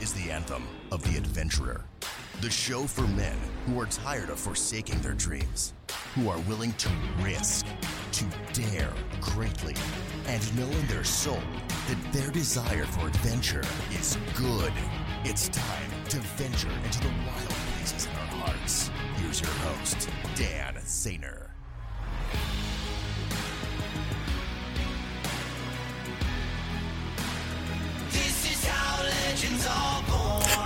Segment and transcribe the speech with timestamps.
[0.00, 1.84] is the anthem of the adventurer.
[2.40, 5.74] The show for men who are tired of forsaking their dreams,
[6.14, 6.88] who are willing to
[7.20, 7.66] risk,
[8.12, 9.74] to dare greatly,
[10.26, 11.42] and know in their soul
[11.88, 14.72] that their desire for adventure is good.
[15.24, 18.90] It's time to venture into the wild places in our hearts.
[19.16, 21.49] Here's your host, Dan Zahner.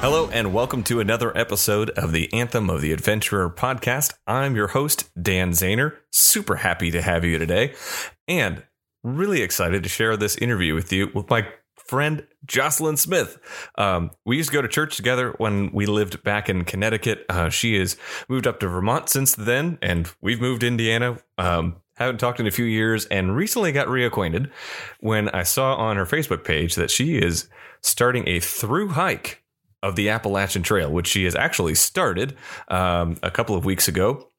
[0.04, 4.12] Hello, and welcome to another episode of the Anthem of the Adventurer podcast.
[4.26, 5.96] I'm your host, Dan Zahner.
[6.12, 7.72] Super happy to have you today,
[8.28, 8.62] and
[9.02, 11.48] really excited to share this interview with you with my
[11.78, 13.38] friend Jocelyn Smith.
[13.78, 17.24] Um, we used to go to church together when we lived back in Connecticut.
[17.30, 17.96] Uh, she has
[18.28, 21.16] moved up to Vermont since then, and we've moved to Indiana.
[21.38, 24.50] Um, haven't talked in a few years, and recently got reacquainted
[25.00, 27.48] when I saw on her Facebook page that she is
[27.80, 29.40] starting a through hike
[29.84, 32.34] of the Appalachian Trail, which she has actually started
[32.68, 34.30] um, a couple of weeks ago.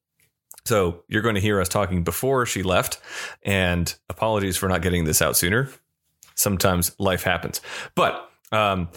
[0.64, 3.00] So you're going to hear us talking before she left,
[3.44, 5.70] and apologies for not getting this out sooner.
[6.34, 7.60] Sometimes life happens,
[7.94, 8.88] but um,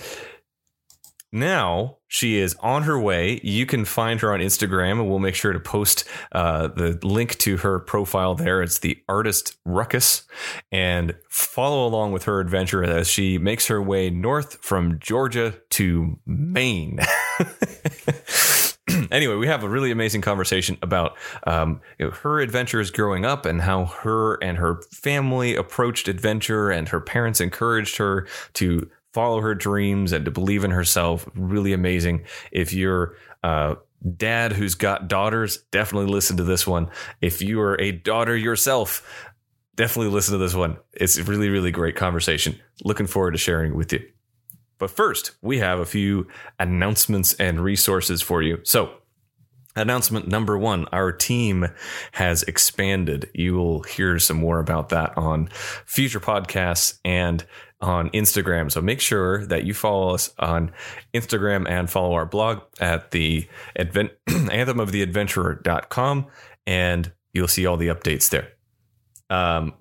[1.31, 3.39] now she is on her way.
[3.44, 7.38] You can find her on Instagram, and we'll make sure to post uh, the link
[7.39, 8.61] to her profile there.
[8.61, 10.23] It's the artist Ruckus,
[10.71, 16.19] and follow along with her adventure as she makes her way north from Georgia to
[16.25, 16.99] Maine.
[19.11, 23.45] anyway, we have a really amazing conversation about um, you know, her adventures growing up
[23.45, 29.41] and how her and her family approached adventure, and her parents encouraged her to follow
[29.41, 31.27] her dreams and to believe in herself.
[31.35, 32.25] Really amazing.
[32.52, 33.75] If you're uh,
[34.17, 36.89] dad who's got daughters, definitely listen to this one.
[37.21, 39.27] If you are a daughter yourself,
[39.75, 40.77] definitely listen to this one.
[40.93, 42.59] It's a really, really great conversation.
[42.83, 44.05] Looking forward to sharing it with you.
[44.77, 48.59] But first, we have a few announcements and resources for you.
[48.63, 48.93] So,
[49.75, 51.67] Announcement number one our team
[52.13, 53.30] has expanded.
[53.33, 55.47] You will hear some more about that on
[55.86, 57.45] future podcasts and
[57.81, 58.71] on Instagram.
[58.71, 60.71] So make sure that you follow us on
[61.13, 66.27] Instagram and follow our blog at the advent, anthemoftheadventurer.com
[66.67, 68.49] and you'll see all the updates there.
[69.29, 69.73] Um,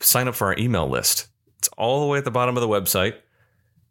[0.00, 1.28] sign up for our email list.
[1.58, 3.14] It's all the way at the bottom of the website.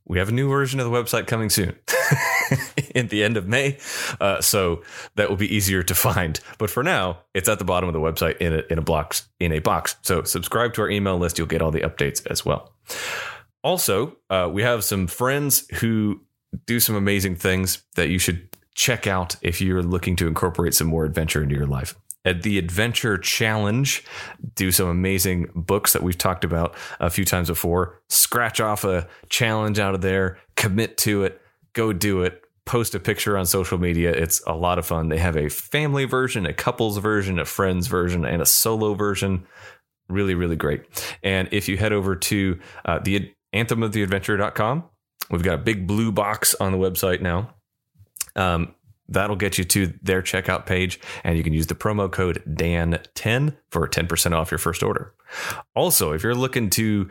[0.06, 1.76] We have a new version of the website coming soon.
[2.96, 3.78] in the end of May.
[4.20, 4.84] Uh, so
[5.16, 6.40] that will be easier to find.
[6.58, 9.28] But for now, it's at the bottom of the website in a, in a box
[9.40, 9.96] in a box.
[10.02, 11.38] So subscribe to our email list.
[11.38, 12.74] You'll get all the updates as well.
[13.66, 16.22] Also, uh, we have some friends who
[16.68, 20.86] do some amazing things that you should check out if you're looking to incorporate some
[20.86, 21.96] more adventure into your life.
[22.26, 24.04] At the Adventure Challenge,
[24.54, 28.00] do some amazing books that we've talked about a few times before.
[28.08, 31.42] Scratch off a challenge out of there, commit to it,
[31.74, 34.12] go do it post a picture on social media.
[34.12, 35.10] It's a lot of fun.
[35.10, 39.46] They have a family version, a couples version, a friends version, and a solo version.
[40.10, 40.84] Really, really great.
[41.24, 44.84] And if you head over to uh, the anthemoftheadventure.com,
[45.30, 47.56] we've got a big blue box on the website now.
[48.36, 48.76] Um,
[49.08, 53.56] that'll get you to their checkout page, and you can use the promo code DAN10
[53.70, 55.14] for 10% off your first order.
[55.76, 57.10] Also, if you're looking to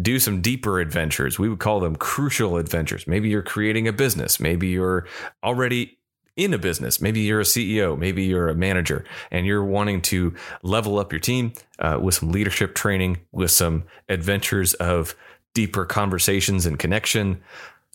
[0.00, 1.38] do some deeper adventures.
[1.38, 3.06] We would call them crucial adventures.
[3.06, 4.38] Maybe you're creating a business.
[4.38, 5.06] Maybe you're
[5.42, 5.98] already
[6.36, 7.00] in a business.
[7.00, 7.98] Maybe you're a CEO.
[7.98, 12.30] Maybe you're a manager and you're wanting to level up your team uh, with some
[12.30, 15.14] leadership training, with some adventures of
[15.56, 17.42] deeper conversations and connection.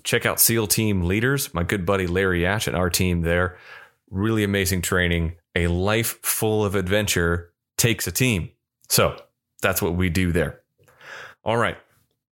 [0.03, 3.57] Check out SEAL Team Leaders, my good buddy Larry Ash and our team there.
[4.09, 5.35] Really amazing training.
[5.55, 8.49] A life full of adventure takes a team.
[8.89, 9.15] So
[9.61, 10.59] that's what we do there.
[11.45, 11.77] All right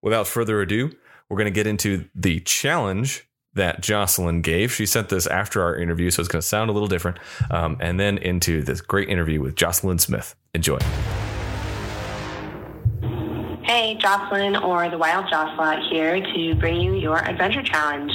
[0.02, 0.92] without further ado,
[1.30, 4.72] we're going to get into the challenge that Jocelyn gave.
[4.72, 7.18] She sent this after our interview, so it's going to sound a little different.
[7.50, 10.36] Um, and then into this great interview with Jocelyn Smith.
[10.54, 10.80] Enjoy.
[13.69, 18.12] Hey, Jocelyn or the Wild Jocelyn here to bring you your adventure challenge.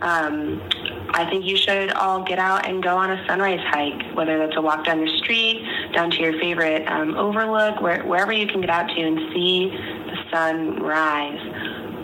[0.00, 0.62] Um,
[1.10, 4.56] I think you should all get out and go on a sunrise hike, whether that's
[4.56, 5.62] a walk down your street,
[5.92, 9.68] down to your favorite um, overlook, where, wherever you can get out to and see
[9.68, 11.42] the sun rise.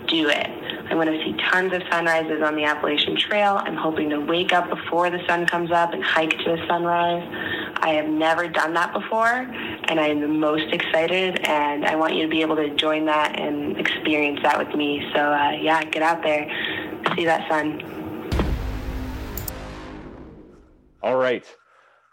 [0.07, 0.47] do it.
[0.91, 3.59] I'm going to see tons of sunrises on the Appalachian Trail.
[3.63, 7.27] I'm hoping to wake up before the sun comes up and hike to a sunrise.
[7.77, 9.47] I have never done that before,
[9.87, 13.05] and I am the most excited, and I want you to be able to join
[13.05, 15.09] that and experience that with me.
[15.13, 16.47] So, uh, yeah, get out there,
[17.15, 17.81] see that sun.
[21.01, 21.45] All right.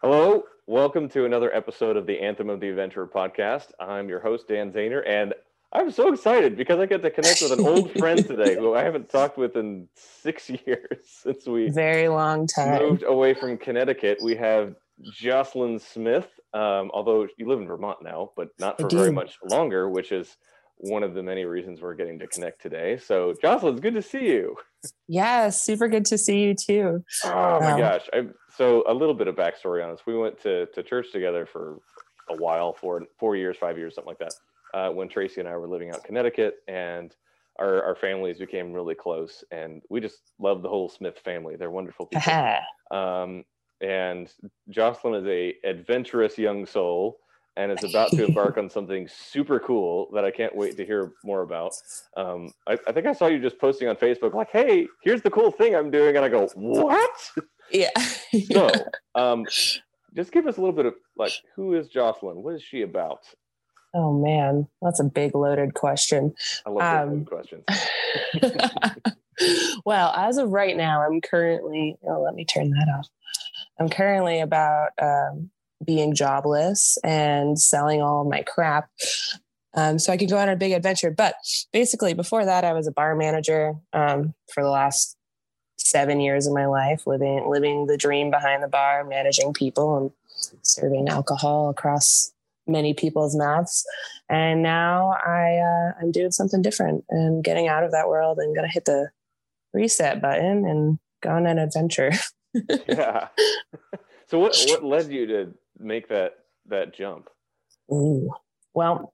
[0.03, 0.45] Hello.
[0.67, 3.67] Welcome to another episode of the Anthem of the Adventurer podcast.
[3.79, 5.35] I'm your host, Dan Zahner, and
[5.73, 8.83] I'm so excited because I get to connect with an old friend today who I
[8.83, 14.19] haven't talked with in six years since we very long time moved away from Connecticut.
[14.23, 14.75] We have
[15.13, 19.88] Jocelyn Smith, um, although you live in Vermont now, but not for very much longer,
[19.88, 20.37] which is
[20.76, 22.97] one of the many reasons we're getting to connect today.
[22.97, 24.56] So, Jocelyn, it's good to see you.
[25.08, 27.05] Yeah, super good to see you too.
[27.25, 28.08] Oh my um, gosh!
[28.12, 28.26] I,
[28.56, 30.00] so, a little bit of backstory on us.
[30.06, 31.79] We went to to church together for
[32.31, 34.35] a while, four four years, five years, something like that
[34.75, 37.14] uh, when Tracy and I were living out Connecticut, and
[37.58, 41.56] our, our families became really close, and we just love the whole Smith family.
[41.56, 42.58] They're wonderful people.
[42.91, 43.44] um,
[43.81, 44.32] and
[44.69, 47.19] Jocelyn is a adventurous young soul
[47.56, 51.12] and is about to embark on something super cool that I can't wait to hear
[51.25, 51.73] more about.
[52.17, 55.31] Um, I, I, think I saw you just posting on Facebook, like, "Hey, here's the
[55.31, 57.31] cool thing I'm doing," and I go, "What?"
[57.71, 57.91] Yeah.
[58.53, 58.71] so,
[59.15, 59.47] um,
[60.15, 62.43] just give us a little bit of like, who is Jocelyn?
[62.43, 63.21] What is she about?
[63.93, 66.35] Oh man, that's a big loaded question.
[66.65, 67.65] I love um, questions.
[69.85, 71.97] well, as of right now, I'm currently.
[72.09, 73.09] Oh, let me turn that off.
[73.81, 75.50] I'm currently about um,
[75.85, 78.91] being jobless and selling all my crap,
[79.75, 81.11] um, so I could go on a big adventure.
[81.11, 81.35] But
[81.73, 85.17] basically, before that, I was a bar manager um, for the last
[85.79, 90.11] seven years of my life, living living the dream behind the bar, managing people and
[90.62, 92.33] serving alcohol across
[92.67, 93.85] many people's mouths.
[94.29, 98.55] And now I uh, I'm doing something different and getting out of that world and
[98.55, 99.11] gonna hit the
[99.73, 102.12] reset button and go on an adventure.
[102.88, 103.29] yeah.
[104.31, 106.35] So what what led you to make that
[106.67, 107.29] that jump?
[107.93, 108.31] Ooh.
[108.75, 109.12] Well,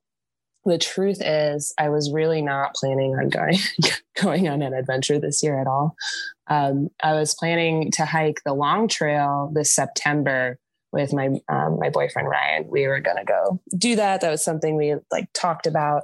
[0.66, 3.56] the truth is I was really not planning on going
[4.20, 5.96] going on an adventure this year at all.
[6.48, 10.58] Um, I was planning to hike the long trail this September
[10.92, 12.66] with my um, my boyfriend Ryan.
[12.68, 14.20] We were gonna go do that.
[14.20, 16.02] That was something we like talked about.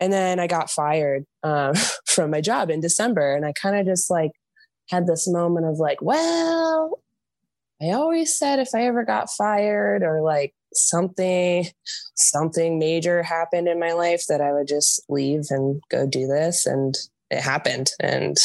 [0.00, 1.74] And then I got fired um,
[2.06, 4.32] from my job in December, and I kind of just like
[4.90, 7.00] had this moment of like, well,
[7.82, 11.66] I always said if I ever got fired or like something
[12.14, 16.66] something major happened in my life that I would just leave and go do this,
[16.66, 16.94] and
[17.30, 18.36] it happened, and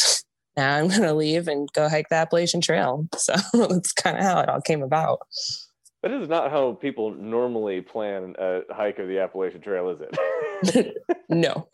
[0.56, 3.08] now I'm going to leave and go hike the Appalachian Trail.
[3.16, 5.20] So that's kind of how it all came about.
[6.02, 10.96] That is not how people normally plan a hike of the Appalachian Trail, is it?
[11.28, 11.68] no,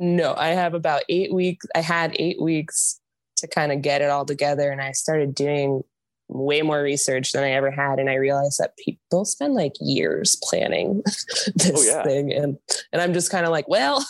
[0.00, 0.34] no.
[0.36, 1.66] I have about eight weeks.
[1.74, 2.98] I had eight weeks
[3.36, 5.82] to kind of get it all together, and I started doing
[6.28, 10.36] way more research than I ever had, and I realized that people spend like years
[10.42, 11.02] planning
[11.54, 12.02] this oh, yeah.
[12.02, 12.58] thing, and
[12.92, 14.04] and I'm just kind of like, well,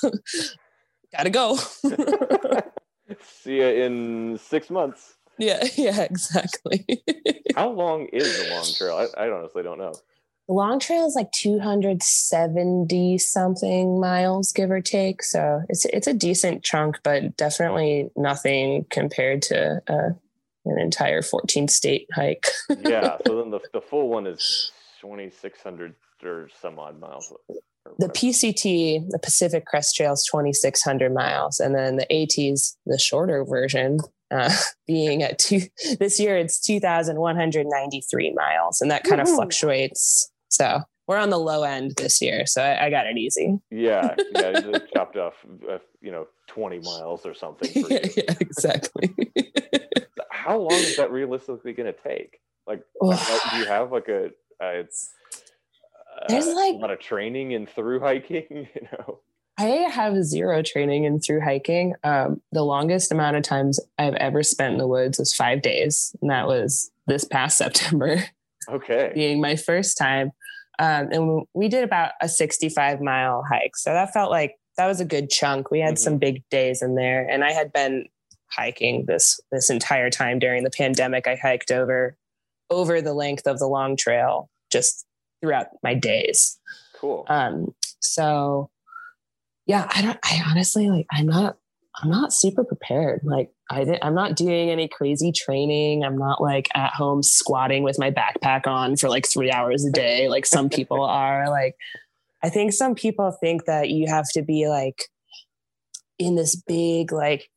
[1.17, 1.57] gotta go.
[3.23, 5.15] See you in six months.
[5.39, 6.85] Yeah, yeah, exactly.
[7.55, 9.09] How long is the long trail?
[9.17, 9.95] I, I honestly don't know.
[10.49, 15.25] The long trail is like 270 something miles, give or take.
[15.25, 20.11] So it's it's a decent chunk, but definitely nothing compared to uh,
[20.65, 22.47] an entire 14 state hike.
[22.85, 23.17] yeah.
[23.27, 24.71] So then the, the full one is
[25.01, 25.95] 2,600
[26.25, 27.33] or some odd miles.
[27.99, 33.45] The PCT, the Pacific Crest Trail, is 2,600 miles, and then the AT's the shorter
[33.45, 33.99] version,
[34.31, 34.53] uh,
[34.87, 35.61] being at two
[35.99, 41.63] this year it's 2193 miles and that kind of fluctuates so we're on the low
[41.63, 43.59] end this year so i, I got it easy.
[43.71, 44.61] Yeah yeah
[44.95, 45.35] chopped off
[45.71, 49.15] uh, you know 20 miles or something yeah, yeah, exactly.
[50.31, 52.41] How long is that realistically going to take?
[52.67, 54.31] Like do you have like a,
[54.63, 54.85] a
[56.29, 59.21] there's like a lot of training in through hiking you know?
[59.59, 61.95] I have zero training in through hiking.
[62.05, 66.15] Um, the longest amount of times I've ever spent in the woods was five days,
[66.21, 68.23] and that was this past September.
[68.69, 69.13] Okay.
[69.15, 70.33] being my first time.
[70.79, 73.77] Um, and we did about a 65 mile hike.
[73.77, 75.71] So that felt like that was a good chunk.
[75.71, 76.03] We had mm-hmm.
[76.03, 78.07] some big days in there, and I had been
[78.53, 81.27] hiking this this entire time during the pandemic.
[81.27, 82.17] I hiked over
[82.69, 85.07] over the length of the long trail just
[85.41, 86.59] throughout my days.
[86.95, 87.25] Cool.
[87.29, 88.71] Um, so
[89.67, 91.57] yeah, I don't, I honestly like, I'm not,
[92.03, 93.23] I'm not super prepared.
[93.25, 96.05] Like I did, I'm not doing any crazy training.
[96.05, 99.91] I'm not like at home squatting with my backpack on for like three hours a
[99.91, 101.49] day, like some people are.
[101.49, 101.75] Like,
[102.43, 105.05] I think some people think that you have to be like
[106.19, 107.51] in this big, like,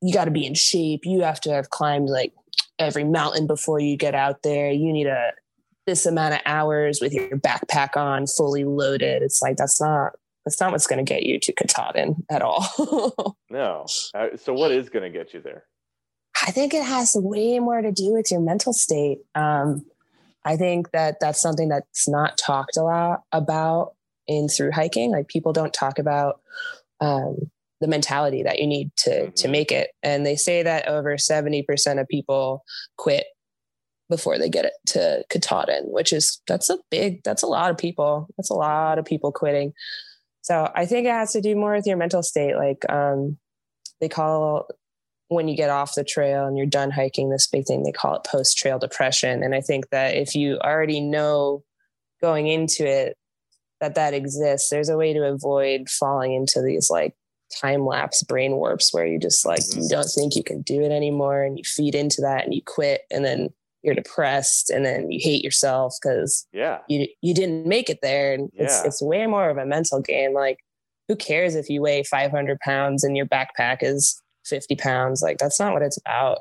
[0.00, 1.00] you got to be in shape.
[1.04, 2.32] You have to have climbed like
[2.78, 4.70] every mountain before you get out there.
[4.70, 5.32] You need a
[5.86, 9.22] this amount of hours with your backpack on, fully loaded.
[9.22, 10.12] It's like that's not
[10.46, 13.36] that's not what's going to get you to Katahdin at all.
[13.50, 13.84] no.
[14.14, 15.64] Uh, so what is going to get you there?
[16.46, 19.18] I think it has way more to do with your mental state.
[19.34, 19.84] Um,
[20.44, 23.94] I think that that's something that's not talked a lot about
[24.28, 25.10] in through hiking.
[25.10, 26.40] Like people don't talk about
[27.00, 27.50] um,
[27.80, 29.32] the mentality that you need to mm-hmm.
[29.32, 29.90] to make it.
[30.04, 32.64] And they say that over 70% of people
[32.96, 33.26] quit
[34.08, 37.78] before they get it to Katahdin, which is that's a big, that's a lot of
[37.78, 38.28] people.
[38.36, 39.72] That's a lot of people quitting.
[40.46, 42.54] So I think it has to do more with your mental state.
[42.54, 43.36] Like um,
[44.00, 44.68] they call
[45.26, 48.14] when you get off the trail and you're done hiking, this big thing they call
[48.14, 49.42] it post trail depression.
[49.42, 51.64] And I think that if you already know
[52.22, 53.16] going into it
[53.80, 57.16] that that exists, there's a way to avoid falling into these like
[57.60, 59.88] time lapse brain warps where you just like you mm-hmm.
[59.88, 63.00] don't think you can do it anymore and you feed into that and you quit
[63.10, 63.48] and then
[63.86, 66.80] you're depressed and then you hate yourself because yeah.
[66.88, 68.34] you you didn't make it there.
[68.34, 68.64] And yeah.
[68.64, 70.34] it's it's way more of a mental game.
[70.34, 70.58] Like
[71.08, 75.22] who cares if you weigh 500 pounds and your backpack is 50 pounds?
[75.22, 76.38] Like that's not what it's about.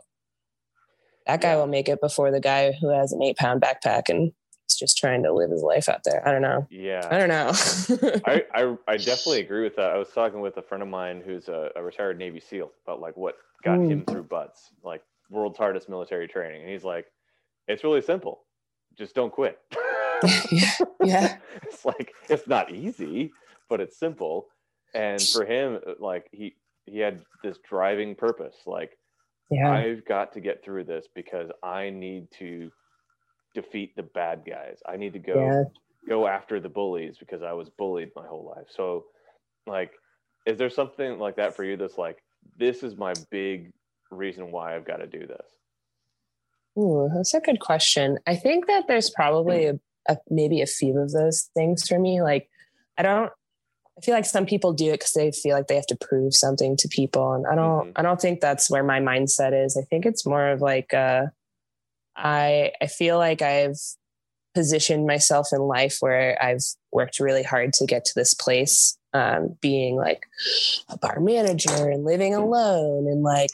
[1.28, 1.58] That guy yeah.
[1.58, 4.32] will make it before the guy who has an eight pound backpack and
[4.68, 6.28] is just trying to live his life out there.
[6.28, 6.68] I don't know.
[6.72, 7.08] Yeah.
[7.10, 7.52] I don't know.
[8.26, 9.92] I, I, I definitely agree with that.
[9.92, 13.00] I was talking with a friend of mine who's a, a retired navy seal about
[13.00, 13.90] like what got mm.
[13.90, 16.62] him through BUD/S like world's hardest military training.
[16.62, 17.06] And he's like
[17.68, 18.46] it's really simple.
[18.98, 19.60] Just don't quit.
[20.52, 20.72] yeah.
[21.04, 21.38] yeah.
[21.64, 23.32] It's like it's not easy,
[23.70, 24.48] but it's simple.
[24.94, 26.56] And for him, like he
[26.86, 28.56] he had this driving purpose.
[28.66, 28.98] Like
[29.52, 29.72] yeah.
[29.72, 32.72] I've got to get through this because I need to
[33.54, 34.80] defeat the bad guys.
[34.88, 35.64] I need to go yeah.
[36.08, 38.68] go after the bullies because I was bullied my whole life.
[38.70, 39.06] So
[39.68, 39.92] like
[40.46, 42.24] is there something like that for you that's like
[42.58, 43.72] this is my big
[44.12, 45.48] reason why I've got to do this?
[46.78, 48.20] Ooh, that's a good question.
[48.28, 49.80] I think that there's probably a,
[50.10, 52.22] a, maybe a few of those things for me.
[52.22, 52.50] Like,
[52.98, 53.32] I don't.
[53.98, 56.36] I feel like some people do it because they feel like they have to prove
[56.36, 57.88] something to people, and I don't.
[57.88, 57.92] Mm-hmm.
[57.96, 59.78] I don't think that's where my mindset is.
[59.78, 61.28] I think it's more of like, uh,
[62.16, 63.80] I I feel like I've
[64.54, 69.56] positioned myself in life where I've worked really hard to get to this place, um,
[69.62, 70.24] being like
[70.90, 73.52] a bar manager and living alone and like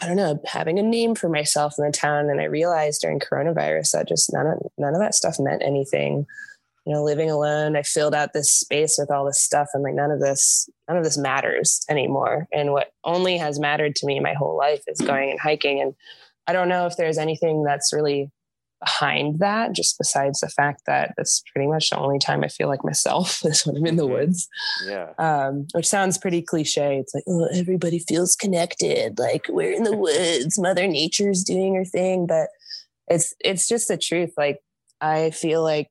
[0.00, 2.30] I don't know, having a name for myself in the town.
[2.30, 6.26] And I realized during coronavirus that just none of none of that stuff meant anything.
[6.86, 9.94] You know, living alone, I filled out this space with all this stuff, and like
[9.94, 12.48] none of this, none of this matters anymore.
[12.52, 15.80] And what only has mattered to me my whole life is going and hiking.
[15.80, 15.94] And
[16.48, 18.32] I don't know if there's anything that's really
[18.84, 22.68] behind that, just besides the fact that that's pretty much the only time I feel
[22.68, 24.12] like myself is when I'm in the mm-hmm.
[24.12, 24.48] woods.
[24.86, 25.12] Yeah.
[25.18, 26.98] Um, which sounds pretty cliche.
[26.98, 29.18] It's like, oh, everybody feels connected.
[29.18, 32.26] Like we're in the woods, Mother Nature's doing her thing.
[32.26, 32.48] But
[33.08, 34.32] it's it's just the truth.
[34.36, 34.60] Like
[35.00, 35.88] I feel like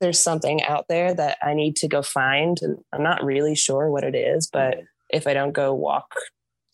[0.00, 2.58] there's something out there that I need to go find.
[2.62, 4.84] And I'm not really sure what it is, but mm-hmm.
[5.10, 6.14] if I don't go walk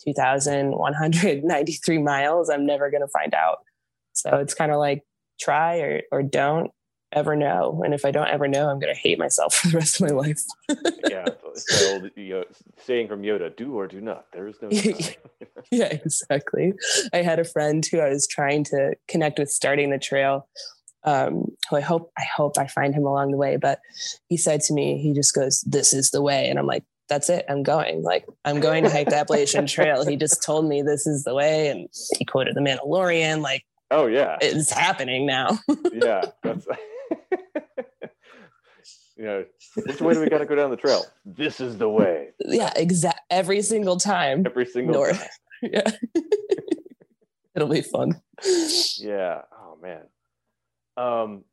[0.05, 3.59] 2,193 miles, I'm never going to find out.
[4.13, 5.03] So it's kind of like
[5.39, 6.71] try or, or don't
[7.13, 7.83] ever know.
[7.85, 10.09] And if I don't ever know, I'm going to hate myself for the rest of
[10.09, 10.43] my life.
[11.09, 11.27] yeah.
[11.59, 12.45] So, you know,
[12.85, 14.27] saying from Yoda, do or do not.
[14.31, 14.69] There is no.
[15.71, 16.75] yeah, exactly.
[17.15, 20.47] I had a friend who I was trying to connect with starting the trail.
[21.05, 23.57] Um, who I hope I hope I find him along the way.
[23.57, 23.79] But
[24.29, 27.31] he said to me, he just goes, "This is the way," and I'm like, "That's
[27.31, 27.47] it.
[27.49, 28.03] I'm going.
[28.03, 31.35] Like I'm going to hike the Appalachian Trail." He just told me this is the
[31.35, 31.89] way, and
[32.19, 33.41] he quoted the Mandalorian.
[33.41, 35.59] Like Oh yeah, it's happening now.
[35.93, 36.67] yeah, that's.
[39.17, 39.45] you know,
[39.77, 41.05] which way do we got to go down the trail?
[41.25, 42.31] This is the way.
[42.41, 43.21] Yeah, exact.
[43.31, 44.45] Every single time.
[44.45, 45.19] Every single north.
[45.19, 45.29] Time.
[45.63, 45.91] Yeah.
[47.55, 48.21] It'll be fun.
[48.99, 49.41] Yeah.
[49.51, 50.03] Oh man.
[50.99, 51.45] Um.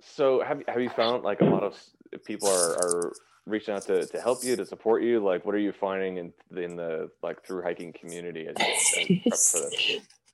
[0.00, 1.78] So have have you found like a lot of
[2.24, 3.12] people are are
[3.46, 5.22] reaching out to, to help you to support you?
[5.22, 8.56] Like, what are you finding in in the like through hiking community as,
[9.30, 9.62] as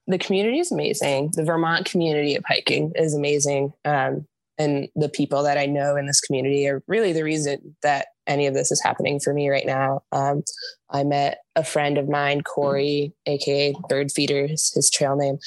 [0.07, 1.31] the community is amazing.
[1.35, 3.73] The Vermont community of hiking is amazing.
[3.85, 4.27] Um,
[4.59, 8.47] and the people that I know in this community are really the reason that any
[8.47, 10.03] of this is happening for me right now.
[10.13, 10.43] Um,
[10.91, 15.39] I met a friend of mine, Corey, aka Bird Feeder, his, his trail name.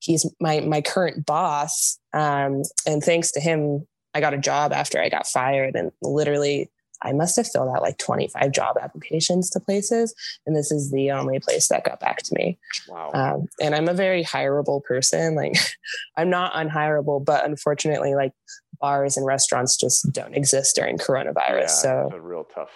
[0.00, 5.00] He's my my current boss, um, and thanks to him, I got a job after
[5.00, 5.74] I got fired.
[5.74, 6.70] And literally,
[7.02, 10.14] I must have filled out like 25 job applications to places.
[10.46, 12.58] And this is the only place that got back to me.
[12.88, 13.10] Wow.
[13.14, 15.34] Um, and I'm a very hireable person.
[15.34, 15.56] Like
[16.16, 18.32] I'm not unhireable, but unfortunately, like
[18.80, 21.60] bars and restaurants just don't exist during coronavirus.
[21.60, 22.70] Yeah, so it's a real tough,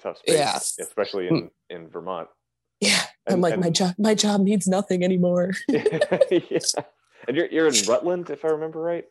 [0.00, 0.56] tough space, yeah.
[0.84, 2.28] especially in, in Vermont.
[2.80, 3.02] Yeah.
[3.26, 5.52] And, I'm like, and, my job, my job needs nothing anymore.
[5.68, 5.98] yeah.
[7.26, 9.04] And you're, you're in Rutland, if I remember right.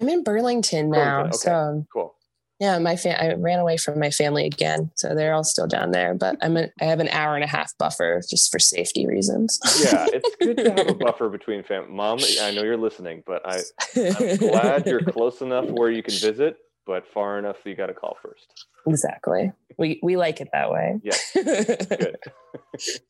[0.00, 1.22] I'm in Burlington now.
[1.22, 1.28] Burlington.
[1.28, 1.36] Okay.
[1.38, 2.14] So cool
[2.60, 5.90] yeah, my fam- I ran away from my family again, so they're all still down
[5.90, 6.14] there.
[6.14, 9.58] But I'm a, I have an hour and a half buffer just for safety reasons.
[9.82, 11.90] yeah, it's good to have a buffer between family.
[11.92, 13.60] Mom, I know you're listening, but I
[13.96, 16.56] I'm glad you're close enough where you can visit.
[16.86, 18.66] but far enough that you got to call first.
[18.86, 19.50] Exactly.
[19.78, 21.00] We we like it that way.
[21.02, 21.16] Yeah.
[21.34, 22.16] Good.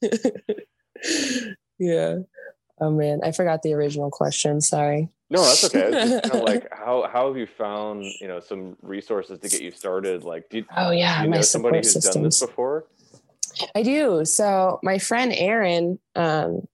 [1.78, 2.16] yeah.
[2.80, 4.60] Oh man, I forgot the original question.
[4.60, 5.08] Sorry.
[5.34, 5.90] No, that's okay.
[5.92, 9.60] It's kind of like how how have you found you know some resources to get
[9.60, 10.22] you started?
[10.22, 12.86] Like, do you, oh yeah, do you know somebody who's done this before?
[13.74, 14.24] I do.
[14.24, 16.66] So my friend Erin, um,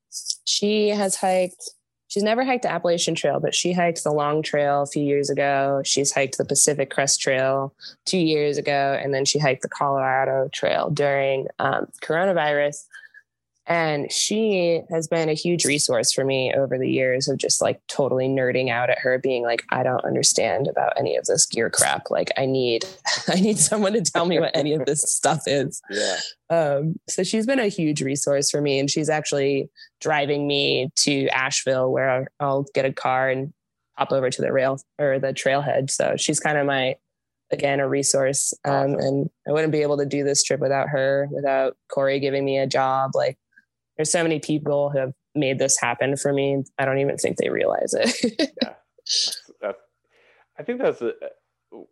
[0.45, 1.71] she has hiked.
[2.09, 5.31] She's never hiked the Appalachian Trail, but she hiked the Long Trail a few years
[5.31, 5.81] ago.
[5.85, 7.73] She's hiked the Pacific Crest Trail
[8.05, 12.85] two years ago, and then she hiked the Colorado Trail during um, coronavirus.
[13.67, 17.81] And she has been a huge resource for me over the years of just like
[17.87, 21.71] totally nerding out at her, being like, I don't understand about any of this gear
[21.71, 22.11] crap.
[22.11, 22.85] Like, I need,
[23.29, 25.81] I need someone to tell me what any of this stuff is.
[25.91, 26.17] Yeah.
[26.49, 31.29] Um, so she's been a huge resource for me, and she's actually driving me to
[31.29, 33.53] Asheville, where I'll, get a car and
[33.97, 35.91] hop over to the rail or the trailhead.
[35.91, 36.97] So she's kind of my,
[37.53, 38.53] again, a resource.
[38.65, 42.45] Um, and I wouldn't be able to do this trip without her, without Corey giving
[42.45, 43.13] me a job.
[43.15, 43.39] Like,
[44.01, 46.65] there's so many people who have made this happen for me.
[46.79, 48.51] I don't even think they realize it.
[49.61, 49.77] that,
[50.59, 51.13] I think that's a,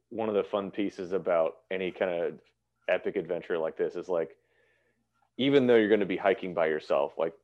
[0.09, 2.38] one of the fun pieces about any kind of
[2.88, 4.31] epic adventure like this is like,
[5.37, 7.35] even though you're going to be hiking by yourself, like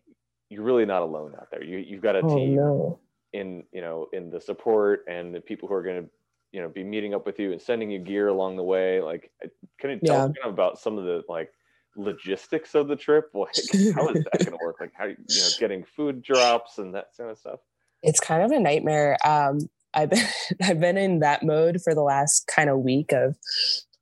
[0.49, 1.63] you're really not alone out there.
[1.63, 3.01] You you've got a oh team no.
[3.35, 6.11] in you know in the support and the people who are going to
[6.53, 9.03] you know be meeting up with you and sending you gear along the way.
[9.03, 9.31] Like,
[9.79, 10.49] can you tell Yeah.
[10.49, 11.53] of about some of the like
[11.97, 13.31] logistics of the trip?
[13.35, 13.55] Like,
[13.95, 14.77] how is that going to work?
[14.81, 17.61] Like, how you know getting food drops and that kind of stuff.
[18.03, 19.17] it's kind of a nightmare.
[19.25, 19.61] Um,
[19.95, 20.27] I've been
[20.63, 23.37] I've been in that mode for the last kind of week of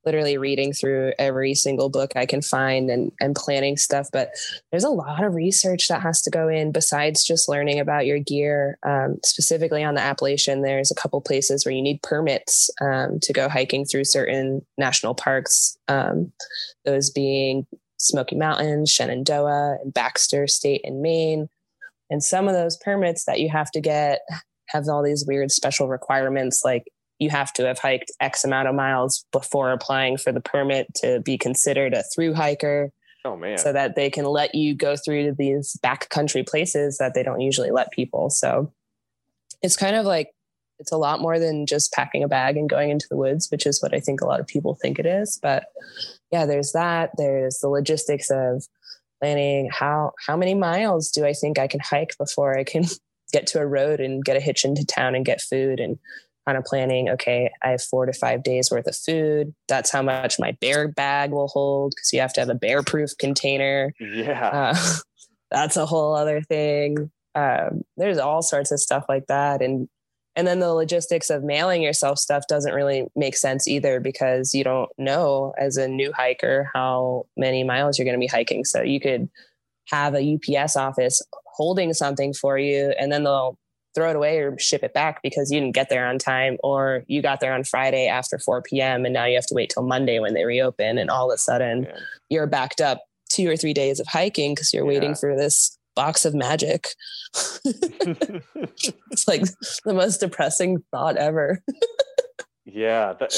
[0.05, 4.09] literally reading through every single book I can find and and planning stuff.
[4.13, 4.31] But
[4.71, 8.19] there's a lot of research that has to go in besides just learning about your
[8.19, 8.79] gear.
[8.85, 13.33] Um, specifically on the Appalachian, there's a couple places where you need permits um, to
[13.33, 15.77] go hiking through certain national parks.
[15.89, 16.33] Um,
[16.85, 17.67] those being
[18.03, 21.49] Smoky Mountains, Shenandoah, and Baxter State in Maine.
[22.11, 24.21] And some of those permits that you have to get
[24.69, 26.85] have all these weird special requirements, like
[27.19, 31.21] you have to have hiked X amount of miles before applying for the permit to
[31.21, 32.91] be considered a through hiker
[33.25, 33.59] Oh man.
[33.59, 37.41] so that they can let you go through to these backcountry places that they don't
[37.41, 38.31] usually let people.
[38.31, 38.73] So
[39.63, 40.33] it's kind of like
[40.83, 43.67] it's a lot more than just packing a bag and going into the woods, which
[43.67, 45.39] is what I think a lot of people think it is.
[45.43, 45.65] But
[46.31, 47.11] yeah, there's that.
[47.17, 48.65] There's the logistics of
[49.21, 52.85] planning how how many miles do I think I can hike before I can
[53.33, 55.99] get to a road and get a hitch into town and get food and
[56.45, 60.03] kind of planning okay i have four to five days worth of food that's how
[60.03, 63.95] much my bear bag will hold because you have to have a bear proof container
[64.01, 64.49] yeah.
[64.49, 64.77] uh,
[65.53, 67.11] that's a whole other thing.
[67.35, 69.89] Um, there's all sorts of stuff like that, and
[70.37, 74.65] and then the logistics of mailing yourself stuff doesn't really make sense either because you
[74.65, 78.65] don't know as a new hiker how many miles you're going to be hiking.
[78.65, 79.29] So you could
[79.89, 83.59] have a UPS office holding something for you, and then they'll
[83.95, 87.05] throw it away or ship it back because you didn't get there on time or
[87.09, 89.05] you got there on Friday after 4 p.m.
[89.05, 91.39] and now you have to wait till Monday when they reopen and all of a
[91.39, 91.93] sudden Man.
[92.31, 94.99] you're backed up two or three days of hiking because you're Yeah.
[94.99, 96.89] waiting for this box of magic.
[97.65, 99.43] it's like
[99.85, 101.63] the most depressing thought ever.
[102.65, 103.15] yeah.
[103.19, 103.35] That,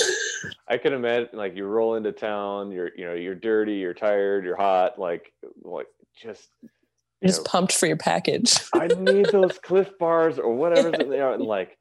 [0.68, 4.44] I can imagine like you roll into town, you're you know, you're dirty, you're tired,
[4.44, 5.86] you're hot, like like
[6.20, 6.68] just you
[7.20, 8.58] You're just know, pumped for your package.
[8.74, 11.34] I need those Clif bars or whatever's they are.
[11.34, 11.78] And like,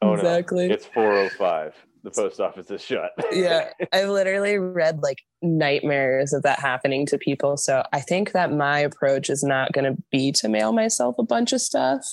[0.00, 0.68] oh exactly.
[0.68, 1.74] no, it's 405.
[2.02, 3.12] The post office is shut.
[3.32, 3.70] yeah.
[3.92, 7.56] I've literally read like nightmares of that happening to people.
[7.56, 11.24] So I think that my approach is not going to be to mail myself a
[11.24, 12.04] bunch of stuff.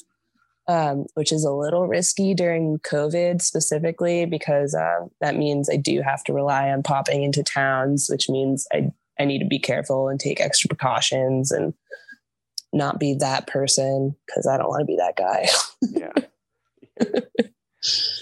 [0.67, 6.03] Um, which is a little risky during COVID specifically because uh, that means I do
[6.03, 10.09] have to rely on popping into towns, which means I, I need to be careful
[10.09, 11.73] and take extra precautions and
[12.71, 15.47] not be that person because I don't want to be that guy.
[15.81, 16.13] yeah.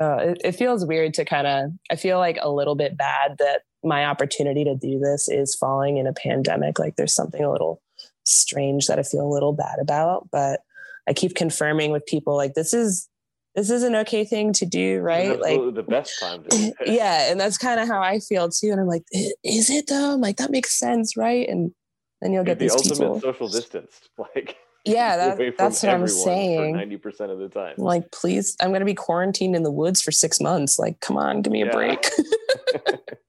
[0.00, 3.36] uh, it, it feels weird to kind of i feel like a little bit bad
[3.38, 7.50] that my opportunity to do this is falling in a pandemic like there's something a
[7.50, 7.80] little
[8.24, 10.60] strange that i feel a little bad about but
[11.08, 13.08] i keep confirming with people like this is
[13.56, 16.88] this is an okay thing to do right like the best time to do it.
[16.88, 19.04] yeah and that's kind of how i feel too and i'm like
[19.42, 21.72] is it though i'm like that makes sense right and
[22.20, 24.00] then you'll get the these ultimate people social distance.
[24.18, 27.74] Like yeah that, that's what i'm saying 90% of the time.
[27.76, 30.78] Like, please, I'm going to be quarantined in the woods for six months.
[30.78, 31.72] Like, come on, give me a Yeah.
[31.72, 32.10] break.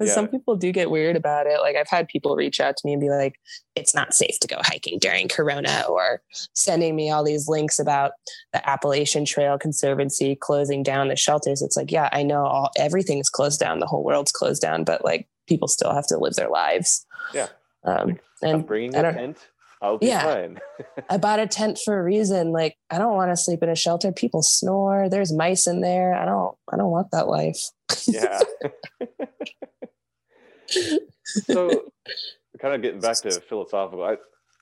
[0.00, 0.12] yeah.
[0.12, 1.60] some people do get weird about it.
[1.60, 3.34] Like I've had people reach out to me and be like,
[3.74, 6.20] it's not safe to go hiking during Corona, or
[6.54, 8.12] sending me all these links about
[8.52, 11.62] the Appalachian Trail Conservancy closing down the shelters.
[11.62, 15.04] It's like, yeah, I know all everything's closed down, the whole world's closed down, but
[15.04, 17.06] like people still have to live their lives.
[17.32, 17.48] Yeah.
[17.84, 19.38] Um, and I'm bringing a tent.
[19.84, 20.58] I'll be yeah, fine.
[21.10, 22.52] I bought a tent for a reason.
[22.52, 24.12] Like I don't want to sleep in a shelter.
[24.12, 25.10] People snore.
[25.10, 26.14] There's mice in there.
[26.14, 26.56] I don't.
[26.72, 27.60] I don't want that life.
[28.06, 28.40] yeah.
[31.44, 31.82] so,
[32.58, 34.04] kind of getting back to philosophical.
[34.04, 34.16] I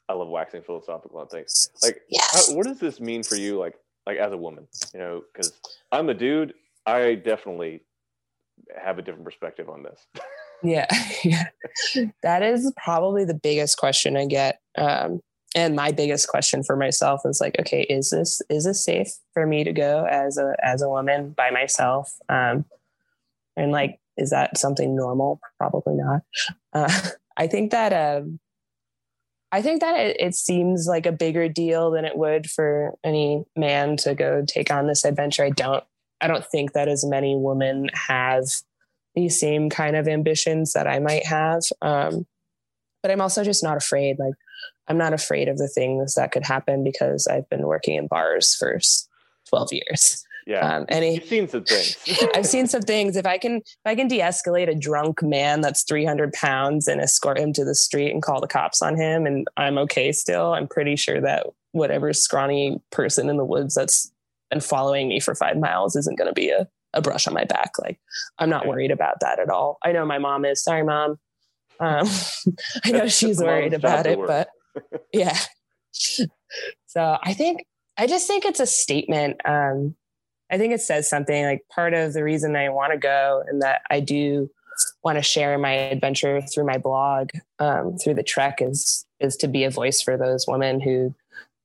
[0.09, 1.71] I love waxing philosophical on things.
[1.85, 2.49] Like, yes.
[2.49, 3.59] how, what does this mean for you?
[3.59, 3.75] Like,
[4.07, 5.53] like as a woman, you know, because
[5.93, 6.55] I'm a dude.
[6.85, 7.83] I definitely
[8.77, 10.05] have a different perspective on this.
[10.63, 10.87] Yeah,
[11.25, 11.49] yeah.
[12.23, 14.61] That is probably the biggest question I get.
[14.77, 15.21] Um,
[15.55, 19.47] and my biggest question for myself is like, okay, is this is this safe for
[19.47, 22.13] me to go as a as a woman by myself?
[22.29, 22.65] Um,
[23.57, 25.41] and like, is that something normal?
[25.59, 26.23] Probably not.
[26.73, 27.01] Uh,
[27.37, 28.39] I think that um,
[29.51, 33.45] I think that it, it, seems like a bigger deal than it would for any
[33.57, 35.45] man to go take on this adventure.
[35.45, 35.85] I don't
[36.21, 38.45] I don't think that as many women have
[39.15, 41.63] these same kind of ambitions that I might have.
[41.81, 42.27] Um,
[43.03, 44.19] but I'm also just not afraid.
[44.19, 44.35] Like,
[44.89, 48.55] I'm not afraid of the things that could happen because I've been working in bars
[48.55, 48.79] for
[49.49, 50.25] 12 years.
[50.47, 50.77] Yeah.
[50.77, 51.97] Um, and you've seen some things.
[52.35, 53.17] I've seen some things.
[53.17, 57.39] If I can, if I can de-escalate a drunk man that's 300 pounds and escort
[57.39, 60.67] him to the street and call the cops on him, and I'm okay still, I'm
[60.67, 64.13] pretty sure that whatever scrawny person in the woods that's
[64.51, 67.45] been following me for five miles isn't going to be a a brush on my
[67.45, 67.73] back.
[67.79, 68.01] Like
[68.39, 69.79] I'm not worried about that at all.
[69.85, 70.63] I know my mom is.
[70.63, 71.19] Sorry, mom.
[71.81, 72.07] Um,
[72.85, 74.49] I know she's worried about it, but
[75.13, 75.39] yeah.
[76.87, 77.65] So I think
[77.97, 79.41] I just think it's a statement.
[79.45, 79.95] Um,
[80.51, 83.63] I think it says something like part of the reason I want to go and
[83.63, 84.51] that I do
[85.03, 89.49] want to share my adventure through my blog, um, through the trek is is to
[89.49, 91.15] be a voice for those women who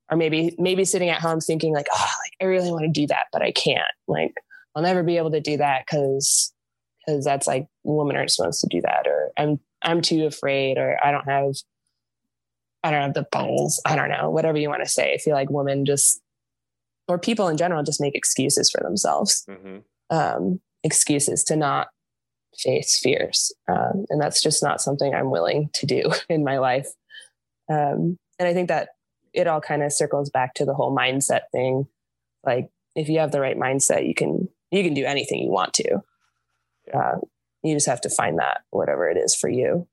[0.09, 3.07] are maybe maybe sitting at home thinking like, oh, like I really want to do
[3.07, 3.81] that, but I can't.
[4.07, 4.33] Like
[4.77, 6.53] I'll never be able to do that because
[7.03, 10.99] because that's like women aren't supposed to do that or I'm I'm too afraid or
[11.03, 11.55] I don't have
[12.83, 13.81] I don't have the balls.
[13.87, 15.15] I don't know, whatever you want to say.
[15.15, 16.21] I feel like women just
[17.07, 19.43] or people in general just make excuses for themselves.
[19.49, 19.77] Mm-hmm.
[20.15, 21.87] Um, excuses to not
[22.59, 23.51] face fears.
[23.67, 26.89] Um, and that's just not something I'm willing to do in my life.
[27.67, 28.89] Um, and I think that
[29.33, 31.87] it all kind of circles back to the whole mindset thing.
[32.45, 35.73] Like if you have the right mindset, you can you can do anything you want
[35.75, 35.99] to.
[36.87, 36.97] Yeah.
[36.97, 37.17] Uh,
[37.63, 39.87] you just have to find that whatever it is for you.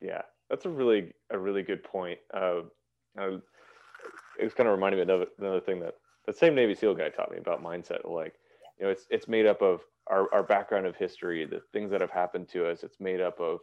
[0.00, 2.18] Yeah, that's a really a really good point.
[2.32, 2.62] Uh,
[3.16, 5.94] it was kind of reminding me of another thing that
[6.26, 8.08] the same Navy SEAL guy taught me about mindset.
[8.10, 8.34] Like,
[8.78, 12.00] you know, it's it's made up of our, our background of history, the things that
[12.00, 12.82] have happened to us.
[12.82, 13.60] It's made up of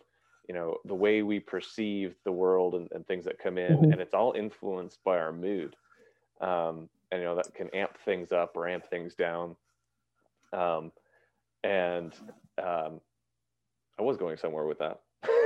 [0.47, 3.91] you know the way we perceive the world and, and things that come in, mm-hmm.
[3.91, 5.75] and it's all influenced by our mood.
[6.39, 9.55] Um, and you know that can amp things up or amp things down
[10.53, 10.91] um,
[11.63, 12.13] and
[12.57, 13.01] um,
[13.99, 15.01] I was going somewhere with that.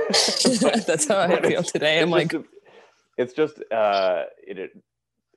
[0.86, 2.00] That's how I feel today.
[2.00, 2.44] I'm like, just,
[3.18, 4.82] it's just uh, it, it,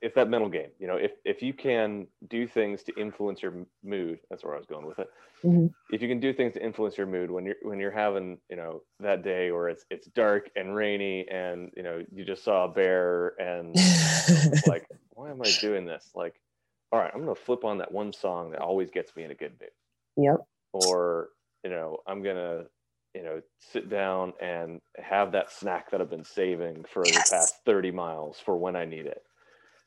[0.02, 0.70] it's that mental game.
[0.78, 3.52] You know, if if you can do things to influence your
[3.84, 5.10] mood, that's where I was going with it.
[5.44, 5.66] Mm-hmm.
[5.90, 8.56] If you can do things to influence your mood when you're when you're having you
[8.56, 12.64] know that day where it's it's dark and rainy and you know you just saw
[12.64, 13.74] a bear and
[14.66, 16.10] like why am I doing this?
[16.14, 16.40] Like
[16.92, 19.30] all right, I'm going to flip on that one song that always gets me in
[19.30, 19.70] a good mood.
[20.16, 20.36] Yep.
[20.72, 21.28] Or,
[21.64, 22.66] you know, I'm going to,
[23.14, 23.40] you know,
[23.72, 27.30] sit down and have that snack that I've been saving for yes.
[27.30, 29.22] the past 30 miles for when I need it.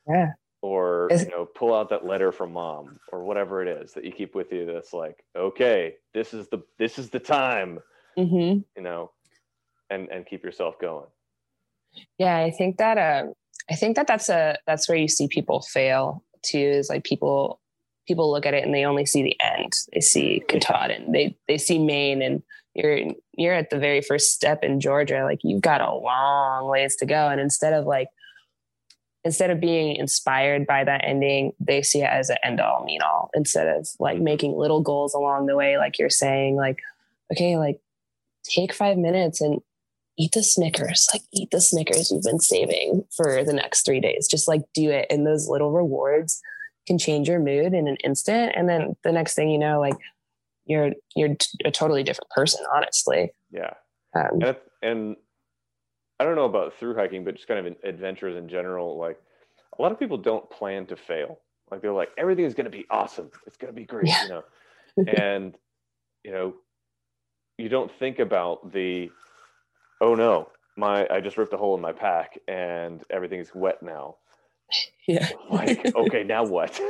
[0.08, 0.32] Yeah.
[0.62, 4.12] Or, you know, pull out that letter from mom or whatever it is that you
[4.12, 7.80] keep with you that's like, okay, this is the this is the time.
[8.18, 8.60] Mm-hmm.
[8.74, 9.10] You know,
[9.90, 11.04] and and keep yourself going.
[12.18, 13.24] Yeah, I think that uh,
[13.70, 17.60] I think that that's a that's where you see people fail too is like people
[18.06, 19.72] people look at it and they only see the end.
[19.92, 22.42] They see Katahdin, they they see Maine, and
[22.74, 23.00] you're
[23.36, 25.24] you're at the very first step in Georgia.
[25.24, 27.28] Like you've got a long ways to go.
[27.28, 28.08] And instead of like
[29.24, 33.00] instead of being inspired by that ending, they see it as an end all mean
[33.00, 33.30] all.
[33.34, 36.80] Instead of like making little goals along the way, like you're saying, like
[37.32, 37.80] okay, like
[38.44, 39.60] take five minutes and
[40.16, 44.28] eat the Snickers, like eat the Snickers you've been saving for the next three days.
[44.28, 45.06] Just like do it.
[45.10, 46.40] And those little rewards
[46.86, 48.52] can change your mood in an instant.
[48.54, 49.96] And then the next thing you know, like
[50.66, 53.32] you're, you're a totally different person, honestly.
[53.50, 53.74] Yeah.
[54.14, 55.16] Um, and, and
[56.20, 58.96] I don't know about through hiking, but just kind of adventures in general.
[58.96, 59.20] Like
[59.76, 61.40] a lot of people don't plan to fail.
[61.70, 63.30] Like they're like, everything is going to be awesome.
[63.46, 64.22] It's going to be great, yeah.
[64.22, 64.42] you know?
[65.16, 65.56] and,
[66.22, 66.54] you know,
[67.58, 69.10] you don't think about the
[70.00, 74.16] oh no my i just ripped a hole in my pack and everything's wet now
[75.06, 75.28] Yeah.
[75.50, 76.80] like okay now what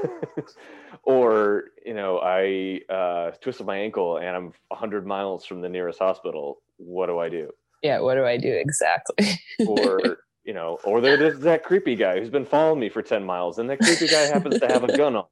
[1.02, 5.98] or you know i uh, twisted my ankle and i'm 100 miles from the nearest
[5.98, 7.50] hospital what do i do
[7.84, 8.00] yeah.
[8.00, 9.38] What do I do exactly?
[9.68, 13.58] or you know or there's that creepy guy who's been following me for 10 miles
[13.58, 15.28] and that creepy guy happens to have a gun on him.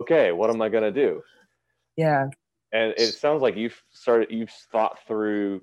[0.00, 1.20] okay what am i going to do
[1.96, 2.28] yeah.
[2.72, 5.60] and it sounds like you've started you've thought through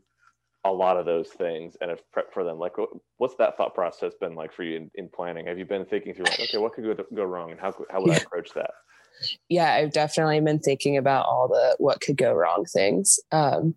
[0.66, 2.60] a lot of those things and have prepped for them.
[2.60, 2.74] Like
[3.18, 5.48] what's that thought process been like for you in, in planning?
[5.48, 8.02] Have you been thinking through like okay what could go, go wrong and how, how
[8.02, 8.72] would i approach that?
[9.50, 13.76] Yeah i've definitely been thinking about all the what could go wrong things um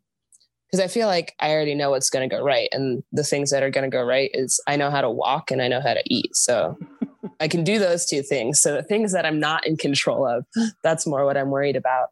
[0.67, 3.51] because i feel like i already know what's going to go right and the things
[3.51, 5.81] that are going to go right is i know how to walk and i know
[5.81, 6.79] how to eat so
[7.41, 8.61] i can do those two things.
[8.61, 10.47] So the things that i'm not in control of
[10.83, 12.11] that's more what i'm worried about.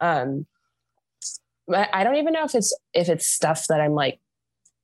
[0.00, 0.46] Um
[1.72, 4.18] i don't even know if it's if it's stuff that i'm like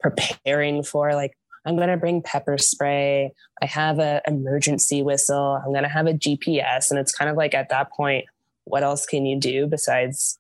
[0.01, 5.61] preparing for like i'm going to bring pepper spray I have a emergency whistle.
[5.63, 6.89] I'm going to have a GPS.
[6.91, 8.25] And it's kind of like at that point,
[8.65, 10.39] what else can you do besides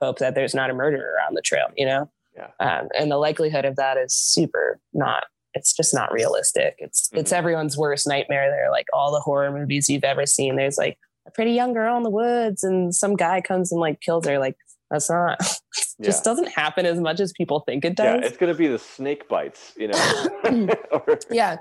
[0.00, 2.08] hope that there's not a murderer on the trail, you know?
[2.36, 2.50] Yeah.
[2.60, 6.76] Um, and the likelihood of that is super not, it's just not realistic.
[6.78, 7.36] It's, it's Mhm.
[7.38, 8.48] everyone's worst nightmare.
[8.52, 10.54] They're like all the horror movies you've ever seen.
[10.54, 14.00] There's like a pretty young girl in the woods and some guy comes and like
[14.00, 14.38] kills her.
[14.38, 14.56] Like
[14.90, 15.38] that's not,
[15.98, 18.20] yeah just doesn't happen as much as people think it does.
[18.20, 20.28] yeah it's going to be the snake bites you know
[20.92, 21.56] Or- yeah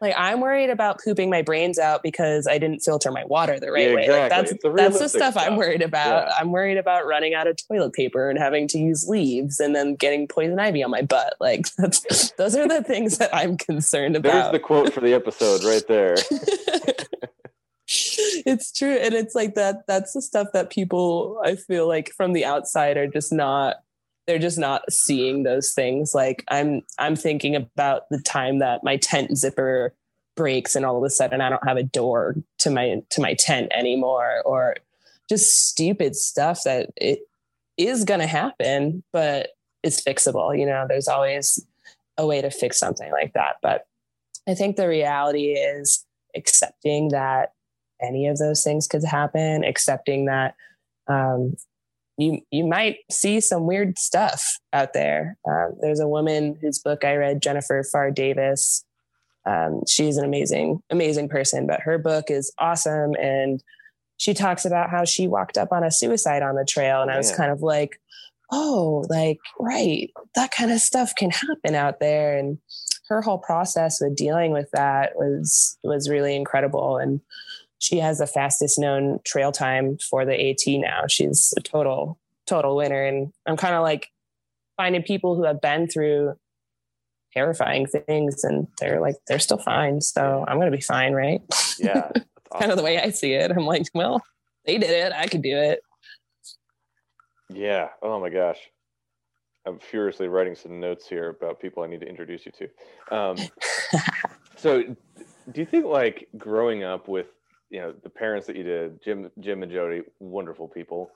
[0.00, 3.72] like i'm worried about pooping my brains out because i didn't filter my water the
[3.72, 4.20] right Yeah, way exactly.
[4.20, 6.34] like that's that's the realistic stuff i'm worried about Yeah.
[6.38, 9.96] i'm worried about running out of toilet paper and having to use leaves and then
[9.96, 14.14] getting poison ivy on my butt like that's those are the things that i'm concerned
[14.16, 14.32] about.
[14.32, 16.14] there's the quote for the episode right there
[18.46, 22.32] it's true and it's like that that's the stuff that people i feel like from
[22.32, 23.76] the outside are just not
[24.28, 26.14] they're just not seeing those things.
[26.14, 29.94] Like i'm i'm thinking about the time that my tent zipper
[30.36, 33.34] breaks and all of a sudden i don't have a door to my to my
[33.34, 34.76] tent anymore or
[35.28, 37.20] just stupid stuff that it
[37.76, 39.48] is going to happen but
[39.82, 40.86] it's fixable you know?
[40.88, 41.64] There's always
[42.16, 43.88] a way to fix something like that but
[44.46, 46.04] i think the reality is
[46.36, 47.52] accepting that
[48.02, 50.54] any of those things could happen, accepting that
[51.08, 51.54] um,
[52.16, 55.38] you you might see some weird stuff out there.
[55.48, 58.84] Um, there's a woman whose book I read, Jennifer Pharr Davis.
[59.46, 63.62] Um, she's an amazing amazing person, but her book is awesome, and
[64.18, 67.16] she talks about how she walked up on a suicide on the trail, and I
[67.16, 67.38] was Man.
[67.38, 68.00] kind of like,
[68.52, 72.58] oh, like right, that kind of stuff can happen out there, and
[73.08, 77.20] her whole process with dealing with that was was really incredible and
[77.78, 81.06] she has the fastest known trail time for the AT now.
[81.08, 83.04] She's a total, total winner.
[83.04, 84.10] And I'm kind of like
[84.76, 86.34] finding people who have been through
[87.32, 90.00] terrifying things and they're like, they're still fine.
[90.00, 91.40] So I'm going to be fine, right?
[91.78, 92.26] yeah that's
[92.60, 93.50] kind of the way I see it.
[93.50, 94.22] I'm like, well,
[94.64, 95.12] they did it.
[95.12, 95.80] I could do it.
[97.50, 97.88] Yeah.
[98.02, 98.58] Oh my gosh.
[99.66, 103.16] I'm furiously writing some notes here about people I need to introduce you to.
[103.16, 103.36] Um,
[104.56, 107.26] so, do you think like growing up with
[107.70, 111.10] you know the parents that you did, Jim, Jim and Jody, wonderful people.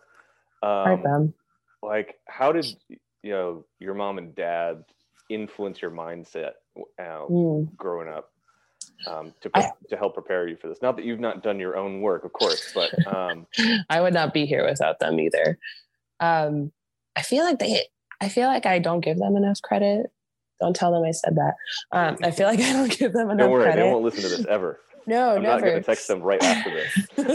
[0.62, 1.34] Um, them.
[1.82, 4.84] like, how did you know your mom and dad
[5.28, 6.52] influence your mindset
[6.98, 7.74] uh, Mm.
[7.76, 8.30] growing up
[9.06, 10.82] um, to I- to help prepare you for this?
[10.82, 13.46] Not that you've not done your own work, of course, but um,
[13.88, 15.58] I would not be here without them either.
[16.20, 16.70] Um,
[17.16, 17.86] I feel like they,
[18.20, 20.06] I feel like I don't give them enough credit.
[20.60, 21.54] Don't tell them I said that.
[21.90, 23.42] Um, I feel like I don't give them enough credit.
[23.42, 23.82] don't worry, credit.
[23.84, 24.78] they won't listen to this ever.
[25.06, 25.72] No, I'm not never.
[25.72, 26.84] going to text them right after
[27.16, 27.26] this.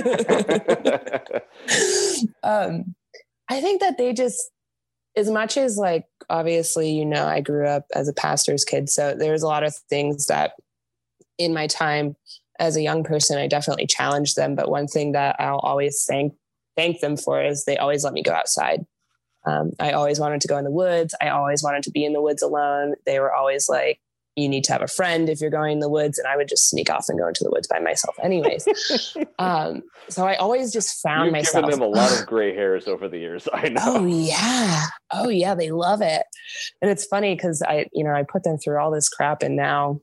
[2.43, 2.95] um,
[3.49, 4.51] I think that they just,
[5.15, 8.89] as much as like, obviously, you know, I grew up as a pastor's kid.
[8.89, 10.53] So there's a lot of things that
[11.37, 12.15] in my time
[12.59, 14.55] as a young person, I definitely challenged them.
[14.55, 16.33] But one thing that I'll always thank,
[16.75, 18.85] thank them for is they always let me go outside.
[19.45, 21.15] Um, I always wanted to go in the woods.
[21.21, 22.95] I always wanted to be in the woods alone.
[23.05, 23.99] They were always like,
[24.37, 26.19] you need to have a friend if you're going in the woods.
[26.19, 28.67] And I would just sneak off and go into the woods by myself, anyways.
[29.39, 31.65] um, so I always just found You've myself.
[31.65, 33.47] given them a lot of gray hairs over the years.
[33.53, 33.81] I know.
[33.83, 34.85] Oh yeah.
[35.11, 36.23] Oh yeah, they love it.
[36.83, 39.55] And it's funny because I, you know, I put them through all this crap and
[39.55, 39.99] now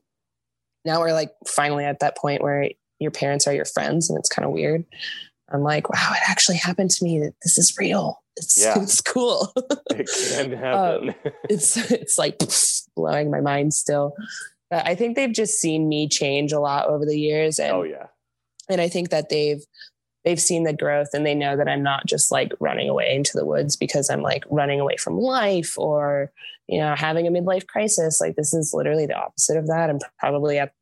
[0.83, 2.69] now we're like finally at that point where
[2.99, 4.83] your parents are your friends and it's kind of weird.
[5.51, 7.19] I'm like, wow, it actually happened to me.
[7.19, 8.21] That This is real.
[8.37, 8.81] It's Yeah.
[8.81, 9.53] it's cool.
[9.91, 11.15] It can happen.
[11.49, 12.37] it's it's like
[12.95, 14.13] blowing my mind still.
[14.69, 17.83] But I think they've just seen me change a lot over the years and oh
[17.83, 18.07] yeah.
[18.69, 19.63] and I think that they've
[20.25, 23.31] they've seen the growth and they know that I'm not just like running away into
[23.35, 26.31] the woods because I'm like running away from life or,
[26.67, 28.19] you know, having a midlife crisis.
[28.19, 29.89] Like this is literally the opposite of that.
[29.89, 30.73] I'm probably at,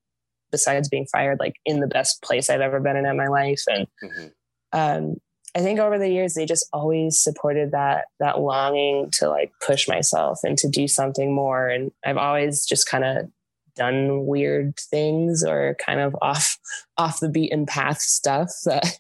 [0.49, 3.63] besides being fired, like in the best place I've ever been in in my life.
[3.67, 4.27] And mm-hmm.
[4.71, 5.15] um,
[5.55, 9.87] I think over the years they just always supported that that longing to like push
[9.87, 11.67] myself and to do something more.
[11.67, 13.29] And I've always just kind of
[13.75, 16.57] done weird things or kind of off
[16.97, 18.99] off the beaten path stuff that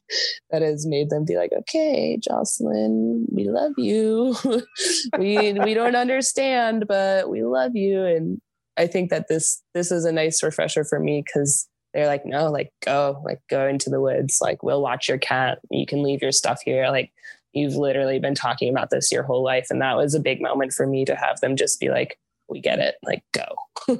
[0.51, 4.35] that has made them be like okay jocelyn we love you
[5.19, 8.41] we we don't understand but we love you and
[8.77, 12.49] i think that this this is a nice refresher for me because they're like no
[12.49, 16.21] like go like go into the woods like we'll watch your cat you can leave
[16.21, 17.11] your stuff here like
[17.53, 20.73] you've literally been talking about this your whole life and that was a big moment
[20.73, 23.97] for me to have them just be like we get it like go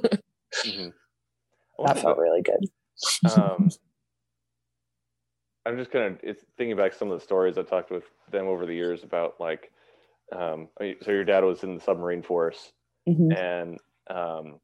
[0.62, 1.84] Mm-hmm.
[1.84, 2.68] That felt really good.
[3.36, 3.70] um,
[5.66, 8.66] I'm just kind of thinking back some of the stories I talked with them over
[8.66, 9.70] the years about like,
[10.32, 12.72] um, so your dad was in the submarine force,
[13.08, 13.32] mm-hmm.
[13.32, 13.78] and
[14.08, 14.60] um,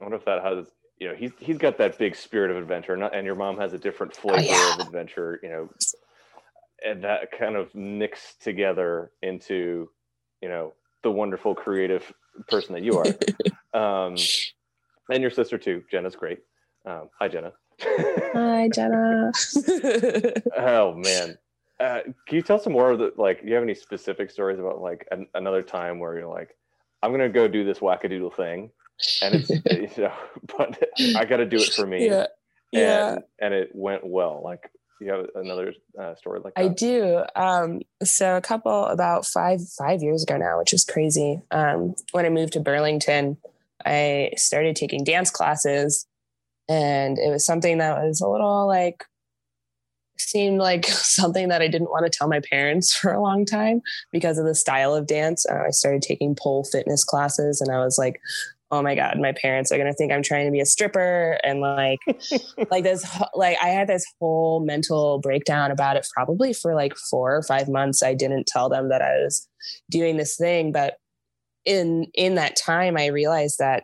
[0.00, 0.66] I wonder if that has
[1.00, 3.72] you know he's he's got that big spirit of adventure, not, and your mom has
[3.72, 4.74] a different flavor oh, yeah.
[4.74, 5.68] of adventure, you know,
[6.86, 9.88] and that kind of mixed together into
[10.42, 12.12] you know the wonderful creative
[12.48, 13.06] person that you are.
[14.06, 14.14] um,
[15.10, 15.82] and your sister too.
[15.90, 16.40] Jenna's great.
[16.84, 17.52] Um, hi, Jenna.
[17.80, 19.32] hi, Jenna.
[20.58, 21.38] oh man,
[21.80, 23.40] uh, can you tell some more of the like?
[23.40, 26.54] Do you have any specific stories about like an, another time where you're like,
[27.02, 28.70] I'm gonna go do this wackadoodle thing,
[29.22, 29.50] and it's
[29.96, 30.12] you know,
[30.58, 30.78] but
[31.16, 32.06] I got to do it for me.
[32.06, 32.26] Yeah.
[32.72, 33.12] Yeah.
[33.12, 34.40] And, and it went well.
[34.44, 36.64] Like you have another uh, story like that?
[36.64, 37.24] I do.
[37.34, 41.40] Um, so a couple about five five years ago now, which is crazy.
[41.50, 43.36] Um, when I moved to Burlington,
[43.84, 46.06] I started taking dance classes
[46.68, 49.04] and it was something that was a little like
[50.18, 53.82] seemed like something that I didn't want to tell my parents for a long time
[54.12, 55.46] because of the style of dance.
[55.50, 58.20] Uh, I started taking pole fitness classes and I was like,
[58.70, 61.38] oh my god, my parents are going to think I'm trying to be a stripper
[61.42, 61.98] and like
[62.70, 63.04] like this
[63.34, 67.68] like I had this whole mental breakdown about it probably for like 4 or 5
[67.68, 68.02] months.
[68.02, 69.48] I didn't tell them that I was
[69.90, 70.98] doing this thing, but
[71.64, 73.82] in in that time i realized that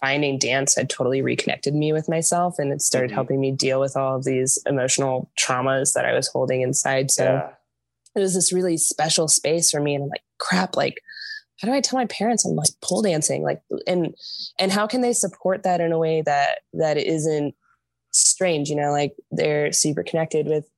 [0.00, 3.14] finding dance had totally reconnected me with myself and it started mm-hmm.
[3.14, 7.24] helping me deal with all of these emotional traumas that i was holding inside so
[7.24, 7.48] yeah.
[8.14, 10.98] it was this really special space for me and i'm like crap like
[11.60, 14.14] how do i tell my parents i'm like pole dancing like and
[14.58, 17.54] and how can they support that in a way that that isn't
[18.12, 20.68] strange you know like they're super connected with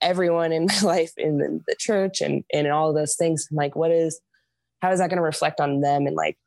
[0.00, 3.76] everyone in my life in the, the church and and all those things I'm like
[3.76, 4.20] what is
[4.80, 6.38] how is that going to reflect on them and like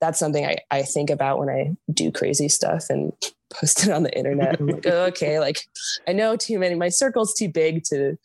[0.00, 3.12] that's something I, I think about when I do crazy stuff and
[3.52, 4.58] post it on the internet.
[4.58, 5.60] I'm like, oh, okay, like
[6.08, 8.16] I know too many, my circle's too big to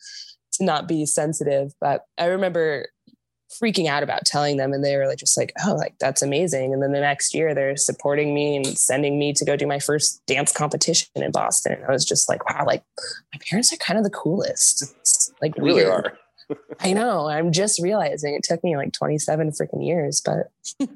[0.52, 1.72] to not be sensitive.
[1.80, 2.88] But I remember
[3.60, 6.72] freaking out about telling them and they were like just like, oh, like that's amazing.
[6.72, 9.78] And then the next year they're supporting me and sending me to go do my
[9.78, 11.74] first dance competition in Boston.
[11.74, 12.82] And I was just like, wow, like
[13.34, 14.82] my parents are kind of the coolest.
[15.00, 16.16] It's like they really are.
[16.80, 17.28] I know.
[17.28, 20.50] I'm just realizing it took me like 27 freaking years, but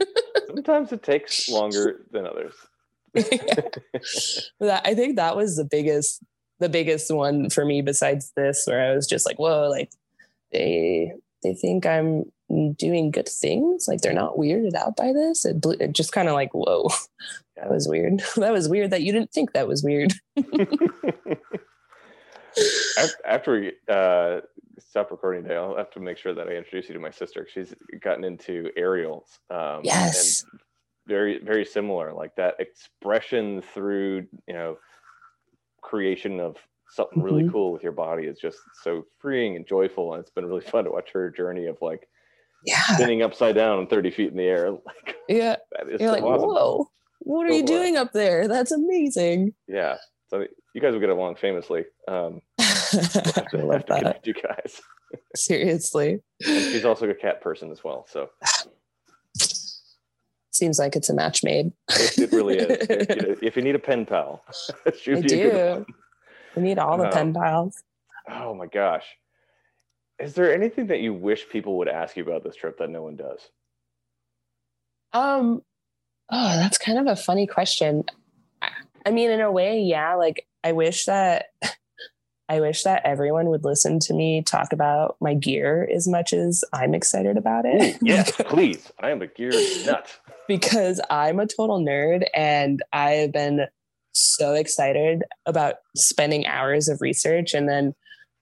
[0.46, 2.54] sometimes it takes longer than others.
[3.14, 6.22] that, I think that was the biggest,
[6.60, 9.90] the biggest one for me besides this, where I was just like, whoa, like
[10.52, 12.24] they, they think I'm
[12.76, 13.86] doing good things.
[13.88, 15.44] Like they're not weirded out by this.
[15.44, 16.88] It, blew, it just kind of like, whoa,
[17.56, 18.22] that was weird.
[18.36, 20.12] that was weird that you didn't think that was weird.
[23.26, 24.40] after we uh,
[24.78, 27.46] stop recording today, I'll have to make sure that I introduce you to my sister.
[27.52, 29.38] She's gotten into aerials.
[29.50, 30.44] Um, yes.
[31.06, 34.76] very, very similar, like that expression through, you know,
[35.82, 36.56] creation of
[36.90, 37.52] something really mm-hmm.
[37.52, 40.14] cool with your body is just so freeing and joyful.
[40.14, 42.08] And it's been really fun to watch her journey of like
[42.64, 42.82] yeah.
[42.94, 44.70] spinning upside down 30 feet in the air.
[44.86, 45.56] Like, yeah.
[45.88, 46.48] You're so like, awesome.
[46.48, 48.48] whoa, what are you doing up there?
[48.48, 49.54] That's amazing.
[49.68, 49.96] Yeah.
[50.28, 51.84] So you guys will get along famously.
[52.08, 54.20] Um, I love that.
[54.24, 54.80] You guys.
[55.34, 56.20] Seriously.
[56.46, 58.06] And she's also a cat person as well.
[58.08, 58.30] So
[60.50, 61.72] seems like it's a match made.
[61.90, 62.86] it, it really is.
[62.88, 64.42] if, you know, if, you need a pen pal,
[64.86, 65.86] I do.
[66.56, 67.82] We need all the um, pen pals.
[68.28, 69.04] Oh my gosh.
[70.18, 73.02] Is there anything that you wish people would ask you about this trip that no
[73.02, 73.40] one does?
[75.12, 75.62] Um,
[76.30, 78.04] oh, that's kind of a funny question.
[79.06, 80.14] I mean, in a way, yeah.
[80.14, 81.46] Like, I wish that
[82.50, 86.64] I wish that everyone would listen to me talk about my gear as much as
[86.72, 87.96] I'm excited about it.
[88.02, 88.90] yes, please.
[88.98, 89.52] I am a gear
[89.86, 90.10] nut.
[90.48, 93.68] because I'm a total nerd and I have been
[94.12, 97.94] so excited about spending hours of research and then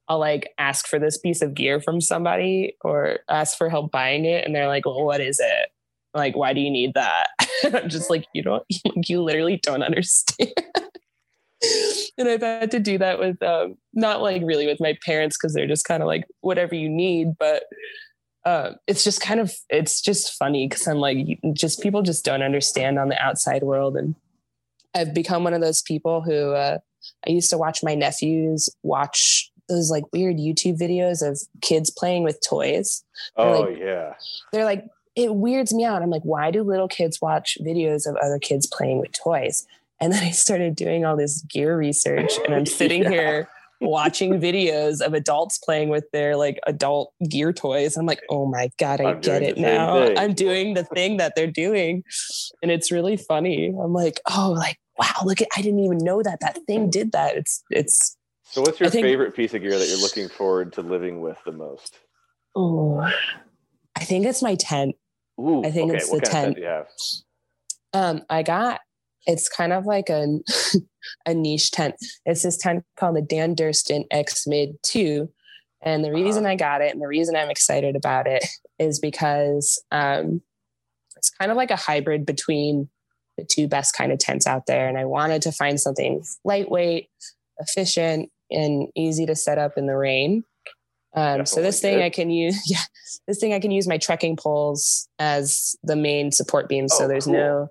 [0.09, 4.25] I'll like ask for this piece of gear from somebody or ask for help buying
[4.25, 5.69] it, and they're like, "Well, what is it?
[6.15, 7.29] Like, why do you need that?"
[7.65, 8.65] I'm just like, you don't,
[9.07, 10.53] you literally don't understand.
[12.19, 15.55] and I've had to do that with um, not like really with my parents because
[15.55, 17.65] they're just kind of like whatever you need, but
[18.47, 22.43] uh, it's just kind of it's just funny because I'm like just people just don't
[22.43, 24.15] understand on the outside world, and
[24.95, 26.79] I've become one of those people who uh,
[27.27, 32.25] I used to watch my nephews watch those like weird YouTube videos of kids playing
[32.25, 33.05] with toys.
[33.37, 34.15] Oh like, yeah.
[34.53, 36.01] They're like it weirds me out.
[36.01, 39.67] I'm like, why do little kids watch videos of other kids playing with toys?
[40.01, 43.11] And then I started doing all this gear research and I'm sitting yeah.
[43.11, 43.49] here
[43.81, 47.97] watching videos of adults playing with their like adult gear toys.
[47.97, 50.07] I'm like, oh my God, I I'm get it now.
[50.07, 50.19] Thing.
[50.19, 52.03] I'm doing the thing that they're doing.
[52.63, 53.69] And it's really funny.
[53.69, 57.13] I'm like, oh, like, wow, look at I didn't even know that that thing did
[57.13, 57.37] that.
[57.37, 60.83] It's it's so what's your think, favorite piece of gear that you're looking forward to
[60.83, 61.99] living with the most?
[62.57, 63.01] Oh,
[63.95, 64.97] I think it's my tent.
[65.41, 65.99] Ooh, I think okay.
[65.99, 66.57] it's the tent.
[66.57, 66.89] tent
[67.93, 68.81] um, I got
[69.27, 70.39] it's kind of like a
[71.27, 71.95] a niche tent.
[72.25, 75.29] It's this tent called the Dan Durston X Mid 2.
[75.83, 76.45] And the reason.
[76.45, 78.45] I got it and the reason I'm excited about it
[78.79, 80.43] is because um,
[81.17, 82.89] it's kind of like a hybrid between
[83.37, 84.89] the two best kind of tents out there.
[84.89, 87.09] And I wanted to find something lightweight,
[87.59, 90.43] efficient, and easy to set up in the rain.
[91.15, 92.05] Um, so this thing good.
[92.05, 92.83] I can use, yeah,
[93.27, 96.93] this thing I can use my trekking poles as the main support beams.
[96.95, 97.35] Oh, so there's cool.
[97.35, 97.69] no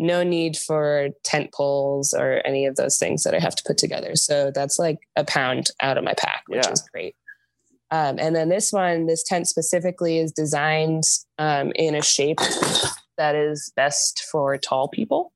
[0.00, 3.78] no need for tent poles or any of those things that I have to put
[3.78, 4.16] together.
[4.16, 6.72] So that's like a pound out of my pack, which yeah.
[6.72, 7.14] is great.
[7.90, 11.02] Um, and then this one, this tent specifically is designed
[11.38, 12.38] um, in a shape
[13.18, 15.32] that is best for tall people,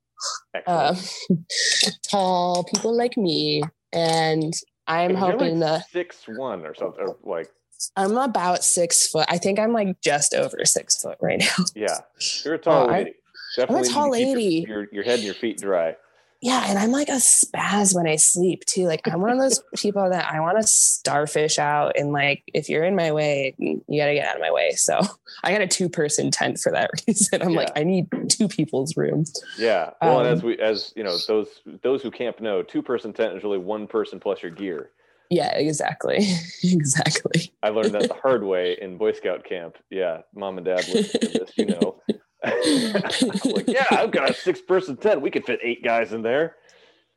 [0.65, 0.95] um,
[2.09, 3.61] tall people like me.
[3.91, 4.53] And
[4.87, 7.49] I'm hoping like the six one or something, or like
[7.95, 9.25] I'm about six foot.
[9.29, 11.65] I think I'm like just over six foot right now.
[11.75, 11.99] Yeah,
[12.43, 13.15] you're a tall lady.
[13.55, 14.65] Definitely I'm a tall lady.
[14.67, 15.95] Your, your, your head and your feet dry.
[16.41, 18.85] Yeah, and I'm like a spaz when I sleep too.
[18.85, 22.69] Like I'm one of those people that I want to starfish out, and like if
[22.69, 24.71] you're in my way, you got to get out of my way.
[24.71, 25.01] So
[25.43, 27.41] I got a two person tent for that reason.
[27.41, 27.57] I'm yeah.
[27.57, 29.25] like I need two people's room.
[29.57, 29.91] Yeah.
[30.01, 31.47] Well, um, and as we as you know those
[31.81, 34.91] those who camp know, two person tent is really one person plus your gear.
[35.31, 36.27] Yeah, exactly.
[36.63, 37.51] exactly.
[37.63, 39.77] I learned that the hard way in Boy Scout camp.
[39.89, 41.99] Yeah, mom and dad to this, you know.
[42.43, 45.21] Like, yeah, I've got a six person tent.
[45.21, 46.55] We could fit eight guys in there.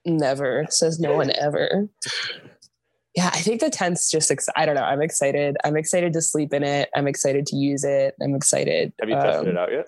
[0.05, 1.89] Never says no one ever.
[3.15, 4.85] Yeah, I think the tent's just, ex- I don't know.
[4.85, 5.57] I'm excited.
[5.65, 6.89] I'm excited to sleep in it.
[6.95, 8.15] I'm excited to use it.
[8.23, 8.93] I'm excited.
[9.01, 9.87] Have you tested um, it out yet?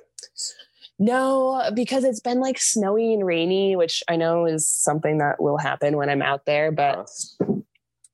[0.99, 5.57] No, because it's been like snowy and rainy, which I know is something that will
[5.59, 6.73] happen when I'm out there.
[6.73, 7.55] But uh-huh.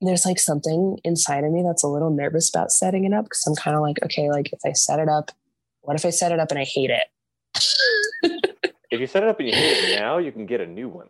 [0.03, 3.45] there's like something inside of me that's a little nervous about setting it up because
[3.47, 5.33] I'm kind of like, okay, like if I set it up,
[5.87, 7.05] what if I set it up and I hate it?
[8.91, 10.89] if you set it up and you hate it now, you can get a new
[10.89, 11.07] one.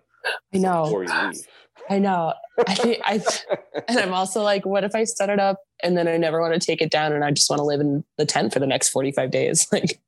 [0.54, 0.84] I know.
[0.84, 1.46] Before you leave.
[1.88, 2.34] I know.
[2.66, 3.22] I think I
[3.88, 6.54] and I'm also like, what if I set it up and then I never want
[6.54, 8.66] to take it down and I just want to live in the tent for the
[8.66, 9.66] next 45 days?
[9.76, 10.00] Like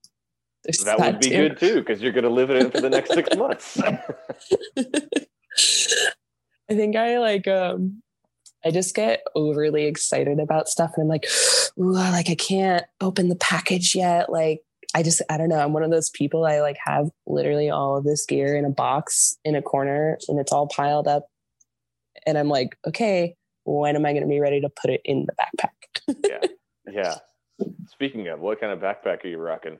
[0.84, 1.48] that, would be too.
[1.48, 3.80] good too, because you're gonna live in it for the next six months.
[3.80, 4.02] I
[6.68, 8.02] think I like um
[8.68, 11.26] I just get overly excited about stuff and I'm like,
[11.78, 14.30] ooh, like I can't open the package yet.
[14.30, 14.60] Like
[14.94, 15.58] I just, I don't know.
[15.58, 16.44] I'm one of those people.
[16.44, 20.38] I like have literally all of this gear in a box in a corner and
[20.38, 21.28] it's all piled up.
[22.26, 25.26] And I'm like, okay, when am I going to be ready to put it in
[25.26, 26.16] the backpack?
[26.28, 26.46] yeah.
[26.90, 27.16] Yeah.
[27.90, 29.78] Speaking of, what kind of backpack are you rocking?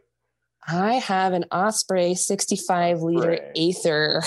[0.67, 4.23] I have an Osprey 65 liter Aether.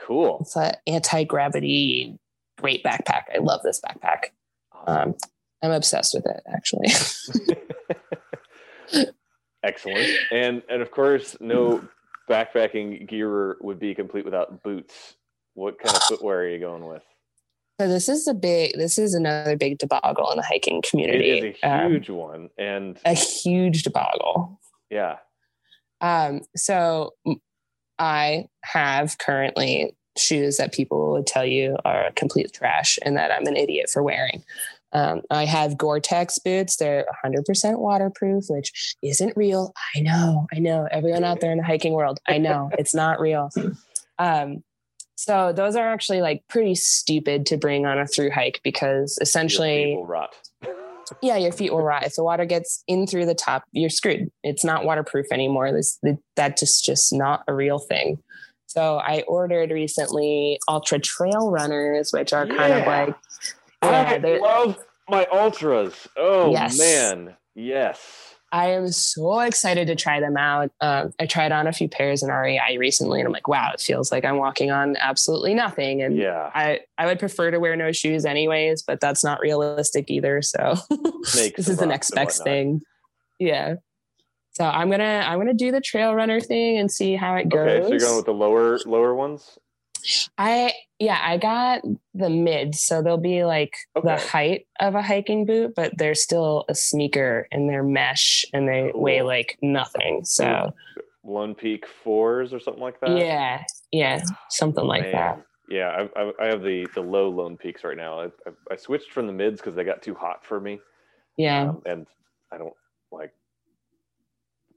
[0.00, 0.38] Cool.
[0.40, 2.18] It's an anti gravity,
[2.58, 3.24] great backpack.
[3.34, 4.30] I love this backpack.
[4.86, 5.14] Um,
[5.62, 6.88] I'm obsessed with it, actually.
[9.62, 10.10] Excellent.
[10.30, 11.82] And and of course, no
[12.28, 15.16] backpacking gear would be complete without boots.
[15.54, 17.02] What kind of footwear are you going with?
[17.80, 18.76] So this is a big.
[18.76, 21.38] This is another big debacle in the hiking community.
[21.38, 24.60] It is a um, huge um, one, and a huge debacle.
[24.90, 25.16] Yeah.
[26.00, 26.42] Um.
[26.56, 27.14] So
[27.98, 33.46] I have currently shoes that people would tell you are complete trash and that I'm
[33.46, 34.44] an idiot for wearing.
[34.92, 36.76] Um, I have Gore-Tex boots.
[36.76, 39.74] They're 100% waterproof, which isn't real.
[39.96, 40.46] I know.
[40.54, 40.86] I know.
[40.90, 43.50] Everyone out there in the hiking world, I know it's not real.
[44.18, 44.62] Um,
[45.16, 49.92] so those are actually like pretty stupid to bring on a through hike because essentially,
[49.92, 50.34] your rot.
[51.22, 52.04] yeah, your feet will rot.
[52.04, 54.30] If the water gets in through the top, you're screwed.
[54.42, 55.72] It's not waterproof anymore.
[55.72, 55.98] This
[56.36, 58.18] that just just not a real thing.
[58.74, 62.56] So I ordered recently Altra Trail Runners, which are yeah.
[62.56, 63.14] kind of like
[63.82, 66.08] I love My Altras.
[66.16, 66.76] Oh Yes.
[66.76, 67.36] man.
[67.54, 68.34] Yes.
[68.50, 70.72] I am so excited to try them out.
[70.80, 73.80] Um, I tried on a few pairs in REI recently, and I'm like, wow, it
[73.80, 76.02] feels like I'm walking on absolutely nothing.
[76.02, 76.50] And Yeah.
[76.52, 80.42] I, I would prefer to wear no shoes anyways, but that's not realistic either.
[80.42, 80.74] So
[81.34, 82.82] this is the next best thing.
[83.38, 83.76] Yeah.
[84.56, 87.68] So I'm gonna I'm gonna do the trail runner thing and see how it goes.
[87.68, 89.58] Okay, so you're going with the lower lower ones.
[90.38, 91.82] I yeah, I got
[92.14, 96.64] the mid, so they'll be like the height of a hiking boot, but they're still
[96.68, 100.24] a sneaker and they're mesh and they weigh like nothing.
[100.24, 100.72] So
[101.24, 103.16] Lone Peak fours or something like that.
[103.18, 105.42] yeah, yeah, something like that.
[105.68, 108.20] Yeah, I, I, I have the the low Lone Peaks right now.
[108.20, 110.80] I, I, I switched from the mids because they got too hot for me,
[111.36, 112.06] Yeah, um, and
[112.52, 112.74] I don't
[113.10, 113.32] like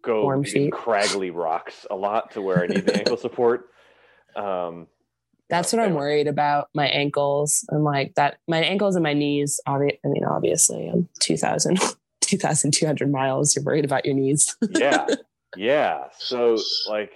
[0.08, 0.74] go Warm in feet.
[0.74, 3.66] craggly rocks a lot to where I need the ankle support.
[4.36, 4.88] Um,
[5.50, 6.70] that's what I'm worried about.
[6.74, 7.66] My ankles.
[7.72, 8.38] I'm like that.
[8.48, 9.60] My ankles and my knees.
[9.68, 11.80] Obvi- I mean, obviously, I'm 2,000,
[12.22, 13.56] 2,200 miles.
[13.56, 14.56] You're worried about your knees.
[14.72, 15.06] yeah,
[15.56, 16.06] yeah.
[16.18, 16.58] So
[16.90, 17.12] like,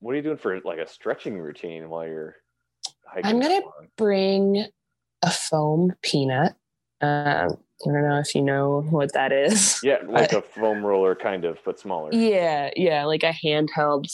[0.00, 2.36] what are you doing for like a stretching routine while you're
[3.06, 3.26] hiking?
[3.26, 3.88] I'm gonna- along?
[3.96, 4.66] Bring
[5.22, 6.54] a foam peanut.
[7.00, 7.56] Um,
[7.88, 9.80] I don't know if you know what that is.
[9.84, 12.12] Yeah, like a foam roller kind of, but smaller.
[12.12, 14.06] Yeah, yeah, like a handheld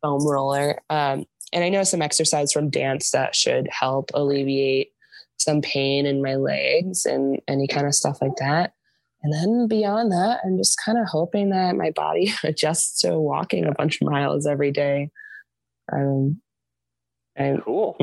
[0.00, 0.80] foam roller.
[0.90, 4.92] Um, and I know some exercise from dance that should help alleviate
[5.38, 8.74] some pain in my legs and any kind of stuff like that.
[9.22, 13.66] And then beyond that, I'm just kind of hoping that my body adjusts to walking
[13.66, 15.10] a bunch of miles every day.
[15.92, 16.40] Um,
[17.38, 17.96] and Cool.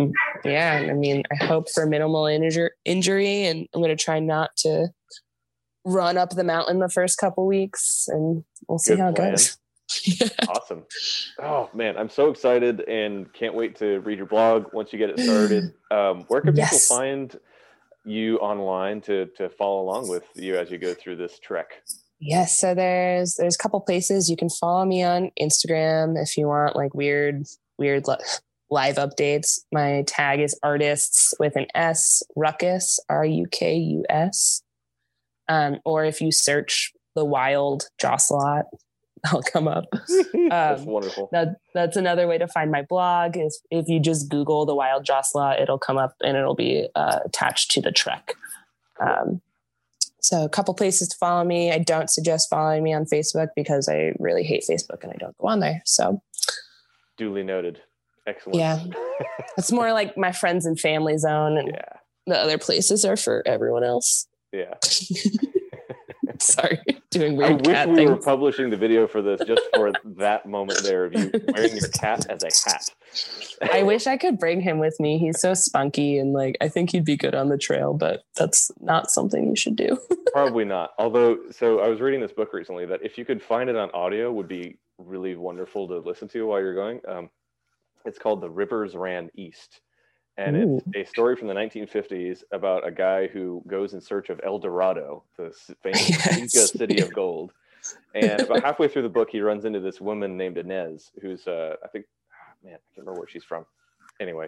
[0.43, 4.55] yeah, I mean, I hope for minimal injur- injury, and I'm going to try not
[4.57, 4.87] to
[5.83, 9.57] run up the mountain the first couple weeks, and we'll see Good how it goes.
[10.49, 10.83] awesome.
[11.39, 15.11] Oh man, I'm so excited and can't wait to read your blog once you get
[15.11, 15.73] it started.
[15.91, 16.87] Um, where can Yes.
[16.87, 17.39] people find
[18.03, 21.83] you online to to follow along with you as you go through this trek?
[22.19, 26.47] Yes, so there's there's a couple places you can follow me on Instagram if you
[26.47, 27.43] want like weird
[27.77, 28.07] weird
[28.75, 29.59] live updates.
[29.71, 34.61] My tag is artists with an S ruckus R U K U S.
[35.47, 38.65] Um, or if you search the wild Jocelot,
[39.25, 39.85] I'll come up.
[40.49, 41.29] That's Um, wonderful.
[41.31, 43.37] That that's another way to find my blog.
[43.37, 47.19] Is if you just Google the Wild Jocelyn, it'll come up and it'll be uh,
[47.25, 48.35] attached to the trek.
[48.99, 49.41] Um,
[50.21, 51.71] so a couple places to follow me.
[51.71, 55.37] I don't suggest following me on Facebook because I really hate Facebook and I don't
[55.37, 55.81] go on there.
[55.85, 56.21] So
[57.17, 57.79] Duly noted.
[58.27, 58.57] Excellent.
[58.57, 58.83] Yeah.
[59.57, 61.93] it's more like my friends and family zone, and yeah.
[62.27, 64.27] the other places are for everyone else.
[64.51, 64.75] Yeah.
[66.39, 66.79] Sorry,
[67.11, 70.45] doing I weird wish cat we were publishing the video for this just for that
[70.45, 72.89] moment there of you wearing your cat as a hat.
[73.73, 75.17] I wish I could bring him with me.
[75.17, 78.71] He's so spunky and like I think he'd be good on the trail, but that's
[78.79, 79.97] not something you should do.
[80.33, 80.91] Probably not.
[80.97, 83.89] Although, so I was reading this book recently that if you could find it on
[83.91, 87.01] audio, would be really wonderful to listen to while you're going.
[87.07, 87.29] Um,
[88.05, 89.81] it's called "The Rivers Ran East,"
[90.37, 90.81] and Ooh.
[90.93, 94.59] it's a story from the 1950s about a guy who goes in search of El
[94.59, 96.09] Dorado, the famous
[96.53, 96.71] Yes.
[96.71, 97.51] City of gold.
[98.13, 101.75] And about halfway through the book, he runs into this woman named Inez, who's uh,
[101.83, 103.65] I think, ah, man, I can't remember where she's from.
[104.19, 104.47] Anyway,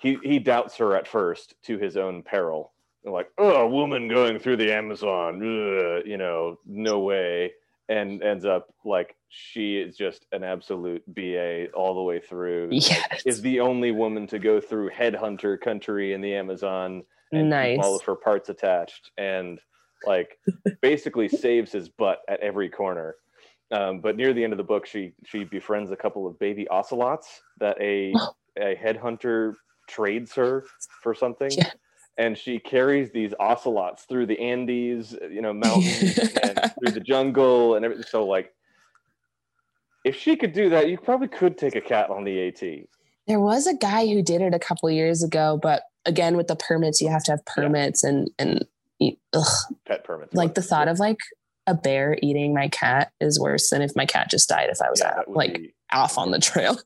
[0.00, 2.72] he he doubts her at first to his own peril.
[3.04, 7.52] Like, oh, a woman going through the Amazon, ugh, you know, no way.
[7.88, 12.68] And ends up like she is just an absolute BA all the way through.
[12.72, 13.22] Like, Yes.
[13.24, 17.78] is the only woman to go through headhunter country in the Amazon and nice.
[17.80, 19.60] all of her parts attached and
[20.04, 20.38] like
[20.80, 23.16] basically saves his butt at every corner.
[23.70, 26.66] Um, but near the end of the book, she she befriends a couple of baby
[26.68, 28.12] ocelots that a
[28.58, 29.54] a headhunter
[29.88, 30.64] trades her
[31.02, 31.50] for something.
[31.50, 31.70] Yeah.
[32.18, 37.74] And she carries these ocelots through the Andes, you know, mountains and through the jungle
[37.74, 38.06] and everything.
[38.08, 38.52] So like
[40.04, 42.60] if she could do that, you probably could take a cat on the AT.
[43.26, 46.56] There was a guy who did it a couple years ago, but again with the
[46.56, 48.64] permits, you have to have permits and and
[49.34, 49.46] ugh,
[49.86, 50.32] Pet permits.
[50.34, 51.18] like the thought of like
[51.66, 54.88] a bear eating my cat is worse than if my cat just died if I
[54.88, 56.78] was Yeah, out, like be- off on the trail.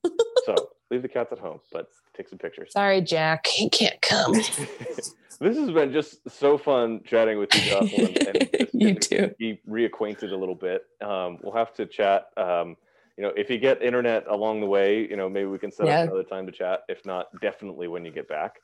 [0.46, 2.72] so leave the cats at home, but take some pictures.
[2.72, 4.32] Sorry, Jack, he can't come.
[5.40, 8.16] this has been just so fun chatting with you, Jocelyn.
[8.26, 9.34] And You too.
[9.38, 10.82] Be reacquainted a little bit.
[11.00, 12.28] Um, we'll have to chat.
[12.36, 12.76] Um,
[13.16, 15.86] you know, if you get internet along the way, you know, maybe we can set
[15.86, 16.00] Yeah.
[16.00, 16.80] up another time to chat.
[16.88, 18.56] If not, definitely when you get back.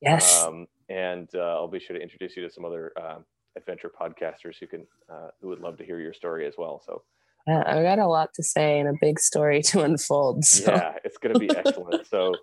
[0.00, 0.42] Yes.
[0.44, 3.24] Um, and uh, I'll be sure to introduce you to some other um,
[3.56, 6.82] adventure podcasters who can uh, who would love to hear your story as well.
[6.84, 7.02] So
[7.46, 10.44] I got a lot to say and a big story to unfold.
[10.44, 12.06] So yeah, it's going to be excellent.
[12.06, 12.34] So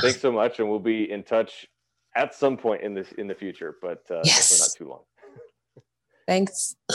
[0.00, 1.66] thanks so much, and we'll be in touch
[2.14, 4.58] at some point in this in the future, but uh, Yes.
[4.60, 5.02] not too long.
[6.26, 6.76] Thanks.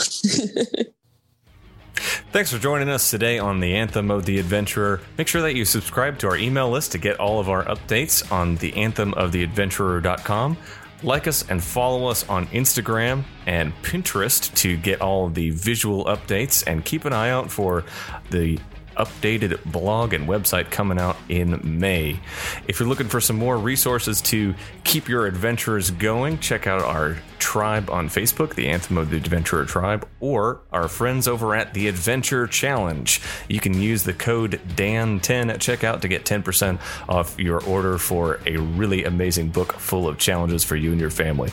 [2.30, 5.00] Thanks for joining us today on the Anthem of the Adventurer.
[5.16, 8.30] Make sure that you subscribe to our email list to get all of our updates
[8.30, 10.56] on the anthemoftheadventurer.com.
[11.02, 16.64] Like us and follow us on Instagram and Pinterest to get all the visual updates
[16.66, 17.84] and keep an eye out for
[18.30, 18.58] the
[18.98, 22.20] updated blog and website coming out in May.
[22.66, 27.16] If you're looking for some more resources to keep your adventures going, check out our
[27.38, 31.88] tribe on Facebook, the Anthem of the Adventurer Tribe, or our friends over at the
[31.88, 33.20] Adventure Challenge.
[33.48, 38.40] You can use the code DAN10 at checkout to get 10% off your order for
[38.46, 41.50] a really amazing book full of challenges for you and your family.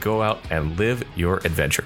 [0.00, 1.84] Go out and live your adventure.